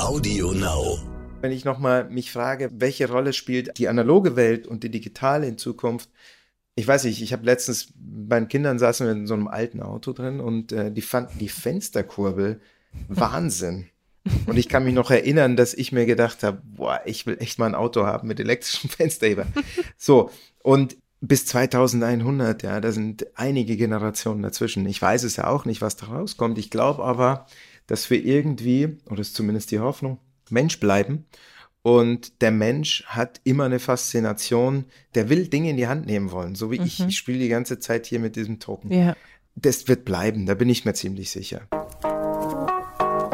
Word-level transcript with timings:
Audio 0.00 0.52
Now. 0.52 0.98
Wenn 1.40 1.52
ich 1.52 1.64
nochmal 1.64 2.08
mich 2.10 2.32
frage, 2.32 2.70
welche 2.74 3.10
Rolle 3.10 3.32
spielt 3.32 3.78
die 3.78 3.88
analoge 3.88 4.36
Welt 4.36 4.66
und 4.66 4.82
die 4.82 4.90
digitale 4.90 5.46
in 5.46 5.58
Zukunft? 5.58 6.10
Ich 6.74 6.86
weiß 6.86 7.04
nicht, 7.04 7.22
ich 7.22 7.32
habe 7.32 7.44
letztens, 7.44 7.92
meinen 7.98 8.48
Kindern 8.48 8.78
saßen 8.78 9.06
wir 9.06 9.12
in 9.12 9.26
so 9.26 9.34
einem 9.34 9.48
alten 9.48 9.82
Auto 9.82 10.12
drin 10.12 10.40
und 10.40 10.72
äh, 10.72 10.90
die 10.92 11.02
fanden 11.02 11.38
die 11.38 11.48
Fensterkurbel 11.48 12.60
Wahnsinn. 13.08 13.86
Und 14.46 14.58
ich 14.58 14.68
kann 14.68 14.84
mich 14.84 14.94
noch 14.94 15.10
erinnern, 15.10 15.56
dass 15.56 15.72
ich 15.72 15.92
mir 15.92 16.06
gedacht 16.06 16.42
habe, 16.42 16.60
boah, 16.64 17.00
ich 17.06 17.26
will 17.26 17.38
echt 17.40 17.58
mal 17.58 17.66
ein 17.66 17.74
Auto 17.74 18.04
haben 18.04 18.28
mit 18.28 18.40
elektrischem 18.40 18.90
Fensterheber. 18.90 19.46
So, 19.96 20.30
und 20.62 20.96
bis 21.20 21.46
2100, 21.46 22.62
ja, 22.62 22.80
da 22.80 22.92
sind 22.92 23.26
einige 23.34 23.76
Generationen 23.76 24.42
dazwischen. 24.42 24.86
Ich 24.86 25.00
weiß 25.00 25.24
es 25.24 25.36
ja 25.36 25.48
auch 25.48 25.64
nicht, 25.66 25.82
was 25.82 25.96
da 25.96 26.06
rauskommt. 26.06 26.58
Ich 26.58 26.70
glaube 26.70 27.04
aber, 27.04 27.46
dass 27.90 28.08
wir 28.08 28.24
irgendwie, 28.24 28.98
oder 29.10 29.20
ist 29.20 29.34
zumindest 29.34 29.72
die 29.72 29.80
Hoffnung, 29.80 30.18
Mensch 30.48 30.78
bleiben. 30.78 31.26
Und 31.82 32.40
der 32.40 32.52
Mensch 32.52 33.02
hat 33.06 33.40
immer 33.42 33.64
eine 33.64 33.80
Faszination, 33.80 34.84
der 35.16 35.28
will 35.28 35.48
Dinge 35.48 35.70
in 35.70 35.76
die 35.76 35.88
Hand 35.88 36.06
nehmen 36.06 36.30
wollen, 36.30 36.54
so 36.54 36.70
wie 36.70 36.78
mhm. 36.78 36.86
ich. 36.86 37.00
Ich 37.00 37.18
spiele 37.18 37.40
die 37.40 37.48
ganze 37.48 37.80
Zeit 37.80 38.06
hier 38.06 38.20
mit 38.20 38.36
diesem 38.36 38.60
Token. 38.60 38.92
Ja. 38.92 39.16
Das 39.56 39.88
wird 39.88 40.04
bleiben, 40.04 40.46
da 40.46 40.54
bin 40.54 40.68
ich 40.68 40.84
mir 40.84 40.94
ziemlich 40.94 41.32
sicher. 41.32 41.62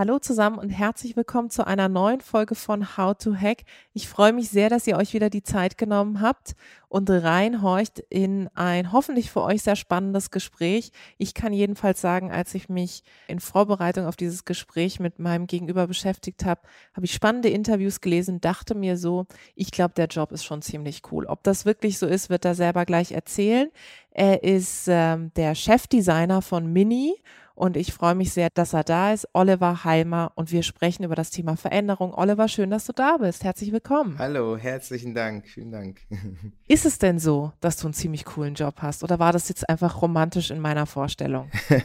Hallo 0.00 0.18
zusammen 0.18 0.58
und 0.58 0.70
herzlich 0.70 1.14
willkommen 1.14 1.50
zu 1.50 1.66
einer 1.66 1.90
neuen 1.90 2.22
Folge 2.22 2.54
von 2.54 2.96
How 2.96 3.14
to 3.18 3.34
Hack. 3.34 3.64
Ich 3.92 4.08
freue 4.08 4.32
mich 4.32 4.48
sehr, 4.48 4.70
dass 4.70 4.86
ihr 4.86 4.96
euch 4.96 5.12
wieder 5.12 5.28
die 5.28 5.42
Zeit 5.42 5.76
genommen 5.76 6.22
habt 6.22 6.56
und 6.88 7.10
reinhorcht 7.10 7.98
in 8.08 8.48
ein 8.54 8.92
hoffentlich 8.92 9.30
für 9.30 9.42
euch 9.42 9.62
sehr 9.62 9.76
spannendes 9.76 10.30
Gespräch. 10.30 10.90
Ich 11.18 11.34
kann 11.34 11.52
jedenfalls 11.52 12.00
sagen, 12.00 12.32
als 12.32 12.54
ich 12.54 12.70
mich 12.70 13.02
in 13.28 13.40
Vorbereitung 13.40 14.06
auf 14.06 14.16
dieses 14.16 14.46
Gespräch 14.46 15.00
mit 15.00 15.18
meinem 15.18 15.46
Gegenüber 15.46 15.86
beschäftigt 15.86 16.46
habe, 16.46 16.62
habe 16.94 17.04
ich 17.04 17.12
spannende 17.12 17.50
Interviews 17.50 18.00
gelesen, 18.00 18.40
dachte 18.40 18.74
mir 18.74 18.96
so, 18.96 19.26
ich 19.54 19.70
glaube, 19.70 19.92
der 19.92 20.06
Job 20.06 20.32
ist 20.32 20.44
schon 20.44 20.62
ziemlich 20.62 21.02
cool. 21.12 21.26
Ob 21.26 21.42
das 21.42 21.66
wirklich 21.66 21.98
so 21.98 22.06
ist, 22.06 22.30
wird 22.30 22.46
er 22.46 22.54
selber 22.54 22.86
gleich 22.86 23.12
erzählen. 23.12 23.68
Er 24.12 24.42
ist 24.44 24.86
ähm, 24.88 25.30
der 25.36 25.54
Chefdesigner 25.54 26.40
von 26.40 26.72
Mini 26.72 27.16
und 27.60 27.76
ich 27.76 27.92
freue 27.92 28.14
mich 28.14 28.32
sehr, 28.32 28.48
dass 28.54 28.72
er 28.72 28.84
da 28.84 29.12
ist, 29.12 29.28
Oliver 29.34 29.84
Heimer, 29.84 30.32
und 30.34 30.50
wir 30.50 30.62
sprechen 30.62 31.04
über 31.04 31.14
das 31.14 31.30
Thema 31.30 31.56
Veränderung. 31.56 32.14
Oliver, 32.14 32.48
schön, 32.48 32.70
dass 32.70 32.86
du 32.86 32.94
da 32.94 33.18
bist. 33.18 33.44
Herzlich 33.44 33.70
willkommen. 33.70 34.18
Hallo, 34.18 34.56
herzlichen 34.56 35.14
Dank. 35.14 35.46
Vielen 35.46 35.70
Dank. 35.70 36.00
Ist 36.68 36.86
es 36.86 36.98
denn 36.98 37.18
so, 37.18 37.52
dass 37.60 37.76
du 37.76 37.86
einen 37.86 37.92
ziemlich 37.92 38.24
coolen 38.24 38.54
Job 38.54 38.76
hast 38.78 39.04
oder 39.04 39.18
war 39.18 39.34
das 39.34 39.50
jetzt 39.50 39.68
einfach 39.68 40.00
romantisch 40.00 40.50
in 40.50 40.58
meiner 40.58 40.86
Vorstellung? 40.86 41.50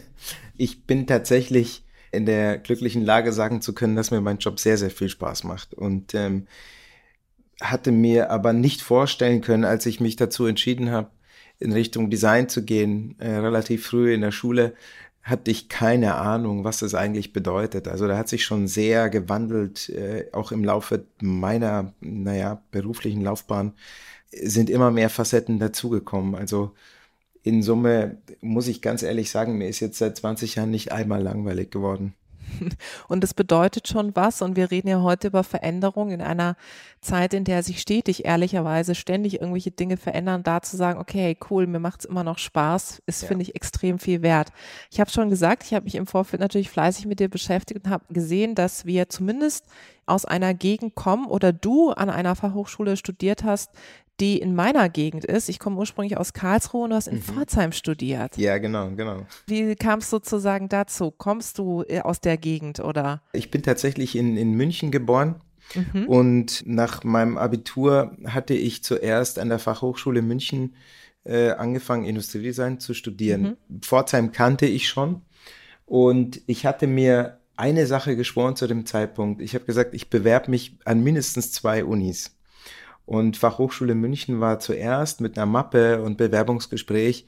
ich 0.55 0.85
bin 0.85 1.07
tatsächlich 1.07 1.83
in 2.13 2.25
der 2.25 2.57
glücklichen 2.57 3.03
Lage, 3.03 3.33
sagen 3.33 3.59
zu 3.59 3.73
können, 3.73 3.97
dass 3.97 4.11
mir 4.11 4.21
mein 4.21 4.37
Job 4.37 4.61
sehr, 4.61 4.77
sehr 4.77 4.91
viel 4.91 5.09
Spaß 5.09 5.43
macht. 5.43 5.73
Und 5.73 6.13
ähm, 6.13 6.47
hatte 7.59 7.91
mir 7.91 8.31
aber 8.31 8.53
nicht 8.53 8.81
vorstellen 8.81 9.41
können, 9.41 9.65
als 9.65 9.85
ich 9.85 9.99
mich 9.99 10.15
dazu 10.15 10.45
entschieden 10.45 10.91
habe, 10.91 11.09
in 11.59 11.71
Richtung 11.71 12.09
Design 12.09 12.49
zu 12.49 12.63
gehen, 12.63 13.15
äh, 13.19 13.29
relativ 13.29 13.85
früh 13.85 14.13
in 14.13 14.21
der 14.21 14.31
Schule, 14.31 14.73
hatte 15.25 15.49
ich 15.49 15.69
keine 15.69 16.15
Ahnung, 16.15 16.63
was 16.63 16.79
das 16.79 16.93
eigentlich 16.93 17.33
bedeutet. 17.33 17.87
Also 17.87 18.07
da 18.07 18.15
hat 18.15 18.29
sich 18.29 18.45
schon 18.45 18.67
sehr 18.67 19.09
gewandelt, 19.09 19.89
äh, 19.89 20.27
auch 20.31 20.51
im 20.51 20.63
Laufe 20.63 21.07
meiner, 21.19 21.93
naja, 21.99 22.61
beruflichen 22.69 23.21
Laufbahn 23.21 23.73
sind 24.31 24.69
immer 24.69 24.91
mehr 24.91 25.09
Facetten 25.09 25.57
dazugekommen. 25.57 26.35
Also 26.35 26.73
in 27.41 27.63
Summe 27.63 28.17
muss 28.41 28.67
ich 28.67 28.83
ganz 28.83 29.01
ehrlich 29.01 29.31
sagen, 29.31 29.57
mir 29.57 29.67
ist 29.67 29.79
jetzt 29.79 29.97
seit 29.97 30.15
20 30.15 30.55
Jahren 30.55 30.69
nicht 30.71 30.91
einmal 30.91 31.23
langweilig 31.23 31.71
geworden. 31.71 32.13
Und 33.07 33.23
das 33.23 33.33
bedeutet 33.33 33.87
schon 33.87 34.15
was. 34.15 34.41
Und 34.41 34.55
wir 34.55 34.71
reden 34.71 34.87
ja 34.87 35.01
heute 35.01 35.27
über 35.27 35.43
Veränderung 35.43 36.11
in 36.11 36.21
einer 36.21 36.55
Zeit, 37.01 37.33
in 37.33 37.43
der 37.43 37.63
sich 37.63 37.81
stetig, 37.81 38.25
ehrlicherweise, 38.25 38.95
ständig 38.95 39.39
irgendwelche 39.39 39.71
Dinge 39.71 39.97
verändern. 39.97 40.43
Da 40.43 40.61
zu 40.61 40.77
sagen, 40.77 40.99
okay, 40.99 41.37
cool, 41.49 41.67
mir 41.67 41.79
macht 41.79 42.01
es 42.01 42.05
immer 42.05 42.23
noch 42.23 42.37
Spaß, 42.37 43.03
ist, 43.05 43.21
ja. 43.21 43.27
finde 43.27 43.43
ich, 43.43 43.55
extrem 43.55 43.99
viel 43.99 44.21
wert. 44.21 44.51
Ich 44.91 44.99
habe 44.99 45.09
schon 45.11 45.29
gesagt, 45.29 45.63
ich 45.63 45.73
habe 45.73 45.85
mich 45.85 45.95
im 45.95 46.07
Vorfeld 46.07 46.41
natürlich 46.41 46.69
fleißig 46.69 47.05
mit 47.05 47.19
dir 47.19 47.29
beschäftigt 47.29 47.85
und 47.85 47.91
habe 47.91 48.05
gesehen, 48.13 48.55
dass 48.55 48.85
wir 48.85 49.09
zumindest 49.09 49.65
aus 50.05 50.25
einer 50.25 50.53
Gegend 50.53 50.95
kommen 50.95 51.25
oder 51.25 51.51
du 51.51 51.89
an 51.91 52.09
einer 52.09 52.35
Fachhochschule 52.35 52.97
studiert 52.97 53.43
hast, 53.43 53.71
die 54.19 54.37
in 54.37 54.55
meiner 54.55 54.89
Gegend 54.89 55.25
ist. 55.25 55.49
Ich 55.49 55.59
komme 55.59 55.77
ursprünglich 55.77 56.17
aus 56.17 56.33
Karlsruhe 56.33 56.85
und 56.85 56.91
du 56.91 56.95
hast 56.95 57.07
in 57.07 57.17
mhm. 57.17 57.21
Pforzheim 57.21 57.71
studiert. 57.71 58.37
Ja, 58.37 58.57
genau, 58.57 58.89
genau. 58.91 59.25
Wie 59.47 59.75
kam 59.75 59.99
es 59.99 60.09
sozusagen 60.09 60.69
dazu? 60.69 61.11
Kommst 61.11 61.57
du 61.57 61.83
äh, 61.87 62.01
aus 62.01 62.21
der 62.21 62.37
Gegend 62.37 62.79
oder? 62.79 63.21
Ich 63.33 63.51
bin 63.51 63.63
tatsächlich 63.63 64.15
in, 64.15 64.37
in 64.37 64.51
München 64.51 64.91
geboren. 64.91 65.41
Mhm. 65.73 66.07
Und 66.07 66.63
nach 66.67 67.03
meinem 67.03 67.37
Abitur 67.37 68.15
hatte 68.25 68.53
ich 68.53 68.83
zuerst 68.83 69.39
an 69.39 69.49
der 69.49 69.59
Fachhochschule 69.59 70.21
München 70.21 70.75
äh, 71.23 71.51
angefangen, 71.51 72.05
Industriedesign 72.05 72.79
zu 72.79 72.93
studieren. 72.93 73.57
Mhm. 73.67 73.81
Pforzheim 73.81 74.31
kannte 74.31 74.67
ich 74.67 74.87
schon. 74.87 75.23
Und 75.85 76.41
ich 76.45 76.65
hatte 76.65 76.87
mir 76.87 77.39
eine 77.57 77.87
Sache 77.87 78.15
geschworen 78.15 78.55
zu 78.55 78.67
dem 78.67 78.85
Zeitpunkt. 78.85 79.41
Ich 79.41 79.55
habe 79.55 79.65
gesagt, 79.65 79.93
ich 79.93 80.09
bewerbe 80.09 80.51
mich 80.51 80.77
an 80.85 81.03
mindestens 81.03 81.51
zwei 81.51 81.85
Unis. 81.85 82.34
Und 83.05 83.37
Fachhochschule 83.37 83.95
München 83.95 84.39
war 84.39 84.59
zuerst 84.59 85.21
mit 85.21 85.37
einer 85.37 85.45
Mappe 85.45 86.01
und 86.01 86.17
Bewerbungsgespräch. 86.17 87.27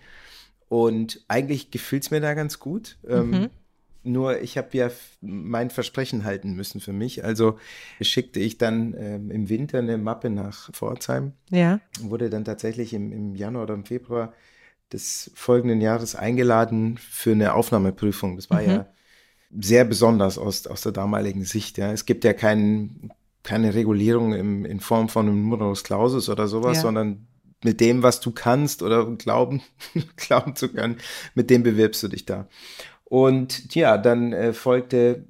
Und 0.69 1.23
eigentlich 1.27 1.71
gefühlt 1.71 2.03
es 2.03 2.11
mir 2.11 2.19
da 2.19 2.33
ganz 2.33 2.59
gut. 2.59 2.97
Ähm, 3.07 3.29
mhm. 3.31 3.49
nur 4.03 4.41
ich 4.41 4.57
habe 4.57 4.69
ja 4.73 4.89
mein 5.21 5.69
Versprechen 5.69 6.23
halten 6.23 6.53
müssen 6.53 6.81
für 6.81 6.93
mich. 6.93 7.23
Also 7.23 7.57
schickte 8.01 8.39
ich 8.39 8.57
dann 8.57 8.95
ähm, 8.97 9.31
im 9.31 9.49
Winter 9.49 9.79
eine 9.79 9.97
Mappe 9.97 10.29
nach 10.29 10.71
Pforzheim. 10.73 11.33
Ja. 11.51 11.79
Wurde 12.01 12.29
dann 12.29 12.43
tatsächlich 12.43 12.93
im, 12.93 13.11
im 13.11 13.35
Januar 13.35 13.63
oder 13.63 13.75
im 13.75 13.85
Februar 13.85 14.33
des 14.91 15.31
folgenden 15.35 15.81
Jahres 15.81 16.15
eingeladen 16.15 16.97
für 16.97 17.31
eine 17.31 17.53
Aufnahmeprüfung. 17.53 18.35
Das 18.35 18.49
war 18.49 18.61
mhm. 18.61 18.69
ja 18.69 18.87
sehr 19.59 19.85
besonders 19.85 20.37
aus, 20.37 20.67
aus 20.67 20.81
der 20.81 20.91
damaligen 20.91 21.43
Sicht. 21.43 21.77
Ja. 21.77 21.91
Es 21.91 22.05
gibt 22.05 22.23
ja 22.23 22.33
keinen 22.33 23.11
keine 23.47 23.73
Regulierung 23.73 24.33
im, 24.33 24.65
in 24.65 24.81
Form 24.81 25.07
von 25.07 25.27
einem 25.27 25.47
Numerus 25.47 25.85
Clausus 25.85 26.27
oder 26.27 26.49
sowas, 26.49 26.77
ja. 26.77 26.81
sondern 26.81 27.27
mit 27.63 27.79
dem, 27.79 28.03
was 28.03 28.19
du 28.19 28.31
kannst 28.31 28.83
oder 28.83 29.05
glauben, 29.15 29.61
glauben 30.17 30.55
zu 30.57 30.67
können, 30.67 30.97
mit 31.33 31.49
dem 31.49 31.63
bewirbst 31.63 32.03
du 32.03 32.09
dich 32.09 32.25
da. 32.25 32.49
Und 33.05 33.73
ja, 33.73 33.97
dann 33.97 34.33
äh, 34.33 34.51
folgte 34.51 35.25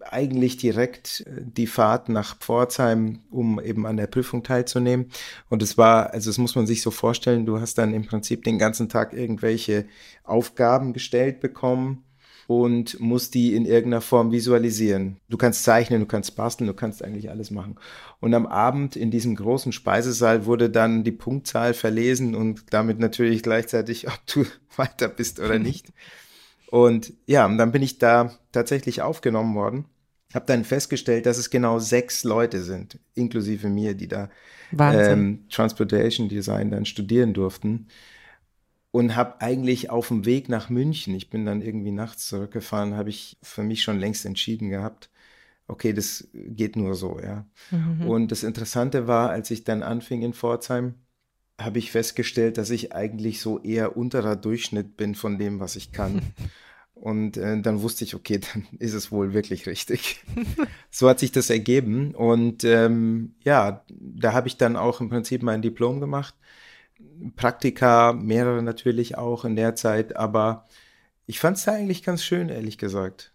eigentlich 0.00 0.56
direkt 0.56 1.24
äh, 1.26 1.42
die 1.42 1.66
Fahrt 1.66 2.08
nach 2.08 2.38
Pforzheim, 2.38 3.20
um 3.30 3.60
eben 3.60 3.84
an 3.86 3.98
der 3.98 4.06
Prüfung 4.06 4.42
teilzunehmen. 4.42 5.10
Und 5.50 5.62
es 5.62 5.76
war, 5.76 6.14
also 6.14 6.30
das 6.30 6.38
muss 6.38 6.56
man 6.56 6.66
sich 6.66 6.80
so 6.80 6.90
vorstellen, 6.90 7.44
du 7.44 7.60
hast 7.60 7.76
dann 7.76 7.92
im 7.92 8.06
Prinzip 8.06 8.44
den 8.44 8.58
ganzen 8.58 8.88
Tag 8.88 9.12
irgendwelche 9.12 9.84
Aufgaben 10.24 10.94
gestellt 10.94 11.40
bekommen 11.40 12.04
und 12.46 13.00
musst 13.00 13.34
die 13.34 13.54
in 13.54 13.64
irgendeiner 13.64 14.00
Form 14.00 14.32
visualisieren. 14.32 15.16
Du 15.28 15.36
kannst 15.36 15.64
zeichnen, 15.64 16.00
du 16.00 16.06
kannst 16.06 16.36
basteln, 16.36 16.66
du 16.66 16.74
kannst 16.74 17.02
eigentlich 17.02 17.30
alles 17.30 17.50
machen. 17.50 17.76
Und 18.20 18.34
am 18.34 18.46
Abend 18.46 18.96
in 18.96 19.10
diesem 19.10 19.34
großen 19.34 19.72
Speisesaal 19.72 20.46
wurde 20.46 20.70
dann 20.70 21.04
die 21.04 21.12
Punktzahl 21.12 21.74
verlesen 21.74 22.34
und 22.34 22.72
damit 22.72 22.98
natürlich 22.98 23.42
gleichzeitig, 23.42 24.08
ob 24.08 24.20
du 24.26 24.44
weiter 24.76 25.08
bist 25.08 25.40
oder 25.40 25.58
nicht. 25.58 25.92
Und 26.70 27.12
ja, 27.26 27.46
und 27.46 27.58
dann 27.58 27.72
bin 27.72 27.82
ich 27.82 27.98
da 27.98 28.32
tatsächlich 28.52 29.02
aufgenommen 29.02 29.54
worden. 29.54 29.86
Habe 30.34 30.46
dann 30.46 30.64
festgestellt, 30.64 31.26
dass 31.26 31.38
es 31.38 31.48
genau 31.48 31.78
sechs 31.78 32.24
Leute 32.24 32.62
sind, 32.62 32.98
inklusive 33.14 33.68
mir, 33.68 33.94
die 33.94 34.08
da 34.08 34.30
ähm, 34.80 35.44
Transportation 35.48 36.28
Design 36.28 36.72
dann 36.72 36.84
studieren 36.84 37.34
durften 37.34 37.86
und 38.94 39.16
habe 39.16 39.40
eigentlich 39.40 39.90
auf 39.90 40.06
dem 40.06 40.24
Weg 40.24 40.48
nach 40.48 40.70
München, 40.70 41.16
ich 41.16 41.28
bin 41.28 41.44
dann 41.44 41.62
irgendwie 41.62 41.90
nachts 41.90 42.28
zurückgefahren, 42.28 42.94
habe 42.94 43.10
ich 43.10 43.36
für 43.42 43.64
mich 43.64 43.82
schon 43.82 43.98
längst 43.98 44.24
entschieden 44.24 44.70
gehabt, 44.70 45.10
okay, 45.66 45.92
das 45.92 46.28
geht 46.32 46.76
nur 46.76 46.94
so, 46.94 47.18
ja. 47.18 47.44
Mhm. 47.72 48.06
Und 48.06 48.30
das 48.30 48.44
Interessante 48.44 49.08
war, 49.08 49.30
als 49.30 49.50
ich 49.50 49.64
dann 49.64 49.82
anfing 49.82 50.22
in 50.22 50.32
Pforzheim, 50.32 50.94
habe 51.60 51.80
ich 51.80 51.90
festgestellt, 51.90 52.56
dass 52.56 52.70
ich 52.70 52.92
eigentlich 52.92 53.40
so 53.40 53.58
eher 53.58 53.96
unterer 53.96 54.36
Durchschnitt 54.36 54.96
bin 54.96 55.16
von 55.16 55.38
dem, 55.38 55.58
was 55.58 55.74
ich 55.74 55.90
kann. 55.90 56.22
Und 56.94 57.36
äh, 57.36 57.60
dann 57.60 57.82
wusste 57.82 58.04
ich, 58.04 58.14
okay, 58.14 58.38
dann 58.38 58.64
ist 58.78 58.94
es 58.94 59.10
wohl 59.10 59.34
wirklich 59.34 59.66
richtig. 59.66 60.22
so 60.92 61.08
hat 61.08 61.18
sich 61.18 61.32
das 61.32 61.50
ergeben. 61.50 62.14
Und 62.14 62.62
ähm, 62.62 63.34
ja, 63.42 63.84
da 63.88 64.34
habe 64.34 64.46
ich 64.46 64.56
dann 64.56 64.76
auch 64.76 65.00
im 65.00 65.08
Prinzip 65.08 65.42
mein 65.42 65.62
Diplom 65.62 65.98
gemacht. 65.98 66.36
Praktika, 67.36 68.12
mehrere 68.12 68.62
natürlich 68.62 69.18
auch 69.18 69.44
in 69.44 69.56
der 69.56 69.74
Zeit, 69.74 70.16
aber 70.16 70.64
ich 71.26 71.40
fand 71.40 71.56
es 71.56 71.68
eigentlich 71.68 72.02
ganz 72.02 72.24
schön, 72.24 72.48
ehrlich 72.48 72.78
gesagt. 72.78 73.33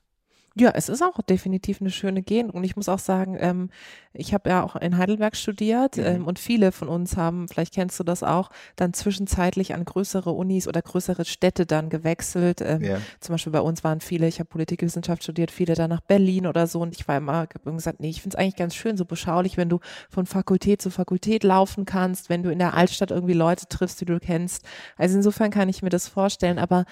Ja, 0.60 0.72
es 0.76 0.90
ist 0.90 1.02
auch 1.02 1.22
definitiv 1.22 1.80
eine 1.82 1.90
schöne 1.90 2.22
Gegend 2.22 2.54
und 2.54 2.64
ich 2.64 2.76
muss 2.76 2.90
auch 2.90 3.00
sagen, 3.00 3.38
ähm, 3.40 3.70
ich 4.14 4.34
habe 4.34 4.50
ja 4.50 4.64
auch 4.64 4.76
in 4.76 4.98
Heidelberg 4.98 5.36
studiert 5.36 5.98
mhm. 5.98 6.04
ähm, 6.04 6.28
und 6.28 6.40
viele 6.40 6.72
von 6.72 6.88
uns 6.88 7.16
haben, 7.16 7.48
vielleicht 7.48 7.74
kennst 7.74 8.00
du 8.00 8.04
das 8.04 8.24
auch, 8.24 8.50
dann 8.76 8.94
zwischenzeitlich 8.94 9.74
an 9.74 9.86
größere 9.86 10.32
Unis 10.32 10.68
oder 10.68 10.82
größere 10.82 11.26
Städte 11.26 11.66
dann 11.66 11.90
gewechselt. 11.90 12.62
Ähm, 12.62 12.84
ja. 12.84 12.98
Zum 13.20 13.34
Beispiel 13.34 13.54
bei 13.54 13.62
uns 13.62 13.84
waren 13.84 14.02
viele, 14.02 14.28
ich 14.28 14.40
habe 14.40 14.50
Politikwissenschaft 14.50 15.24
studiert, 15.24 15.52
viele 15.52 15.76
dann 15.76 15.90
nach 15.90 16.02
Berlin 16.02 16.48
oder 16.48 16.68
so 16.68 16.82
und 16.82 16.96
ich 16.96 17.08
war 17.08 17.18
immer, 17.18 17.34
habe 17.34 17.72
gesagt, 17.72 18.00
nee, 18.00 18.10
ich 18.10 18.22
finde 18.22 18.36
es 18.36 18.40
eigentlich 18.40 18.56
ganz 18.56 18.76
schön, 18.76 18.98
so 18.98 19.06
beschaulich, 19.06 19.58
wenn 19.58 19.70
du 19.70 19.80
von 20.10 20.26
Fakultät 20.26 20.82
zu 20.82 20.90
Fakultät 20.90 21.44
laufen 21.44 21.86
kannst, 21.86 22.30
wenn 22.30 22.44
du 22.44 22.52
in 22.52 22.60
der 22.60 22.74
Altstadt 22.74 23.12
irgendwie 23.12 23.34
Leute 23.34 23.68
triffst, 23.68 24.02
die 24.02 24.06
du 24.06 24.20
kennst. 24.20 24.66
Also 24.98 25.16
insofern 25.16 25.52
kann 25.52 25.70
ich 25.70 25.82
mir 25.82 25.90
das 25.90 26.08
vorstellen, 26.08 26.60
aber 26.60 26.86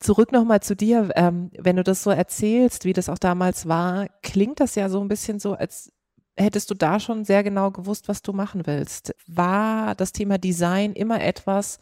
Zurück 0.00 0.32
nochmal 0.32 0.60
zu 0.60 0.74
dir, 0.74 1.10
ähm, 1.14 1.50
wenn 1.58 1.76
du 1.76 1.84
das 1.84 2.02
so 2.02 2.10
erzählst, 2.10 2.86
wie 2.86 2.94
das 2.94 3.10
auch 3.10 3.18
damals 3.18 3.68
war, 3.68 4.06
klingt 4.22 4.58
das 4.58 4.74
ja 4.74 4.88
so 4.88 5.00
ein 5.00 5.08
bisschen 5.08 5.38
so, 5.38 5.52
als 5.52 5.92
hättest 6.38 6.70
du 6.70 6.74
da 6.74 6.98
schon 7.00 7.24
sehr 7.24 7.42
genau 7.42 7.70
gewusst, 7.70 8.08
was 8.08 8.22
du 8.22 8.32
machen 8.32 8.66
willst. 8.66 9.14
War 9.26 9.94
das 9.94 10.12
Thema 10.12 10.38
Design 10.38 10.94
immer 10.94 11.22
etwas, 11.22 11.78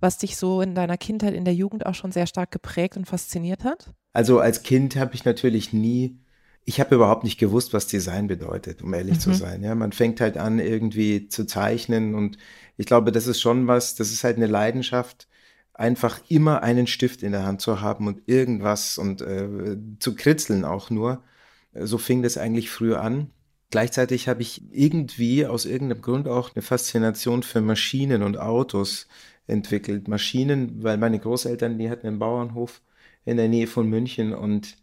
was 0.00 0.16
dich 0.16 0.36
so 0.36 0.62
in 0.62 0.74
deiner 0.74 0.96
Kindheit, 0.96 1.34
in 1.34 1.44
der 1.44 1.54
Jugend 1.54 1.84
auch 1.84 1.94
schon 1.94 2.12
sehr 2.12 2.26
stark 2.26 2.50
geprägt 2.50 2.96
und 2.96 3.06
fasziniert 3.06 3.64
hat? 3.64 3.92
Also 4.12 4.40
als 4.40 4.62
Kind 4.62 4.96
habe 4.96 5.14
ich 5.14 5.26
natürlich 5.26 5.72
nie, 5.74 6.18
ich 6.64 6.80
habe 6.80 6.94
überhaupt 6.94 7.24
nicht 7.24 7.38
gewusst, 7.38 7.74
was 7.74 7.86
Design 7.86 8.28
bedeutet, 8.28 8.82
um 8.82 8.94
ehrlich 8.94 9.16
mhm. 9.16 9.20
zu 9.20 9.34
sein. 9.34 9.62
Ja, 9.62 9.74
man 9.74 9.92
fängt 9.92 10.20
halt 10.20 10.38
an, 10.38 10.58
irgendwie 10.58 11.28
zu 11.28 11.44
zeichnen 11.44 12.14
und 12.14 12.38
ich 12.76 12.86
glaube, 12.86 13.12
das 13.12 13.26
ist 13.26 13.40
schon 13.40 13.66
was, 13.66 13.94
das 13.94 14.10
ist 14.10 14.24
halt 14.24 14.36
eine 14.36 14.46
Leidenschaft, 14.46 15.28
einfach 15.78 16.20
immer 16.28 16.62
einen 16.62 16.86
Stift 16.86 17.22
in 17.22 17.32
der 17.32 17.46
Hand 17.46 17.60
zu 17.60 17.80
haben 17.80 18.08
und 18.08 18.22
irgendwas 18.26 18.98
und 18.98 19.22
äh, 19.22 19.78
zu 20.00 20.14
kritzeln 20.14 20.64
auch 20.64 20.90
nur. 20.90 21.22
So 21.72 21.98
fing 21.98 22.22
das 22.22 22.36
eigentlich 22.36 22.68
früher 22.68 23.00
an. 23.00 23.30
Gleichzeitig 23.70 24.28
habe 24.28 24.42
ich 24.42 24.62
irgendwie 24.72 25.46
aus 25.46 25.66
irgendeinem 25.66 26.02
Grund 26.02 26.26
auch 26.26 26.54
eine 26.54 26.62
Faszination 26.62 27.42
für 27.42 27.60
Maschinen 27.60 28.22
und 28.22 28.38
Autos 28.38 29.06
entwickelt. 29.46 30.08
Maschinen, 30.08 30.82
weil 30.82 30.96
meine 30.98 31.20
Großeltern, 31.20 31.78
die 31.78 31.90
hatten 31.90 32.08
einen 32.08 32.18
Bauernhof 32.18 32.82
in 33.24 33.36
der 33.36 33.48
Nähe 33.48 33.68
von 33.68 33.88
München 33.88 34.34
und 34.34 34.76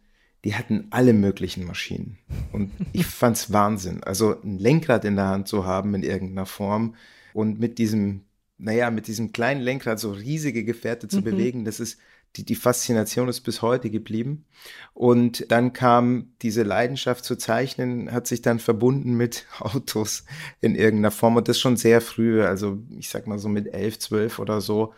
die 0.46 0.56
hatten 0.56 0.88
alle 0.92 1.14
möglichen 1.14 1.66
Maschinen. 1.66 2.20
Und 2.54 2.72
ich 2.94 3.06
fand's 3.06 3.52
Wahnsinn. 3.52 4.04
Also 4.04 4.40
ein 4.42 4.60
Lenkrad 4.60 5.04
in 5.04 5.18
der 5.18 5.28
Hand 5.28 5.50
zu 5.50 5.66
haben 5.66 5.94
in 5.94 6.04
irgendeiner 6.04 6.46
Form 6.46 6.96
und 7.34 7.60
mit 7.60 7.80
diesem 7.80 8.22
naja, 8.58 8.90
mit 8.92 9.08
diesem 9.08 9.32
kleinen 9.32 9.62
Lenkrad 9.62 10.00
so 10.00 10.12
riesige 10.12 10.64
Gefährte 10.64 11.08
zu 11.08 11.18
mhm. 11.18 11.24
bewegen, 11.24 11.66
das 11.66 11.80
ist, 11.80 12.00
die, 12.36 12.44
die 12.44 12.56
Faszination 12.56 13.30
ist 13.30 13.42
bis 13.42 13.62
heute 13.62 13.90
geblieben. 13.90 14.46
Und 14.94 15.50
dann 15.52 15.74
kam 15.74 16.34
diese 16.42 16.64
Leidenschaft 16.64 17.24
zu 17.24 17.36
zeichnen, 17.36 18.12
hat 18.12 18.28
sich 18.28 18.42
dann 18.42 18.60
verbunden 18.60 19.16
mit 19.16 19.46
Autos 19.60 20.26
in 20.62 20.76
irgendeiner 20.76 21.12
Form 21.12 21.36
und 21.36 21.48
das 21.48 21.60
schon 21.60 21.78
sehr 21.78 22.02
früh, 22.02 22.44
also 22.44 22.80
ich 22.98 23.10
sag 23.10 23.28
mal 23.28 23.40
so 23.40 23.50
mit 23.50 23.74
elf, 23.74 24.00
zwölf 24.00 24.40
oder 24.40 24.62
so, 24.62 24.94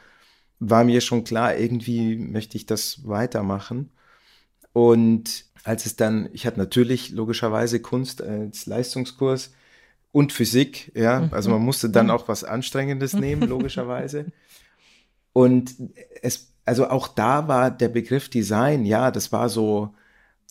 war 0.60 0.84
mir 0.84 1.02
schon 1.02 1.24
klar, 1.24 1.56
irgendwie 1.56 2.16
möchte 2.16 2.58
ich 2.58 2.66
das 2.66 3.08
weitermachen. 3.08 3.92
Und 4.74 5.46
als 5.64 5.86
es 5.86 5.96
dann, 5.96 6.30
ich 6.34 6.46
hatte 6.46 6.60
natürlich 6.60 7.10
logischerweise 7.10 7.80
Kunst 7.80 8.22
als 8.22 8.66
Leistungskurs, 8.66 9.52
und 10.12 10.34
Physik, 10.34 10.92
ja. 10.96 11.22
Mhm. 11.22 11.30
Also 11.32 11.50
man 11.50 11.62
musste 11.62 11.90
dann 11.90 12.10
auch 12.10 12.28
was 12.28 12.44
Anstrengendes 12.44 13.14
nehmen, 13.14 13.48
logischerweise. 13.48 14.26
Und 15.34 15.76
es, 16.22 16.54
also 16.66 16.90
auch 16.90 17.08
da 17.08 17.48
war 17.48 17.72
der 17.72 17.90
Begriff 17.90 18.30
Design, 18.30 18.86
ja, 18.86 19.12
das 19.12 19.32
war 19.32 19.50
so, 19.50 19.94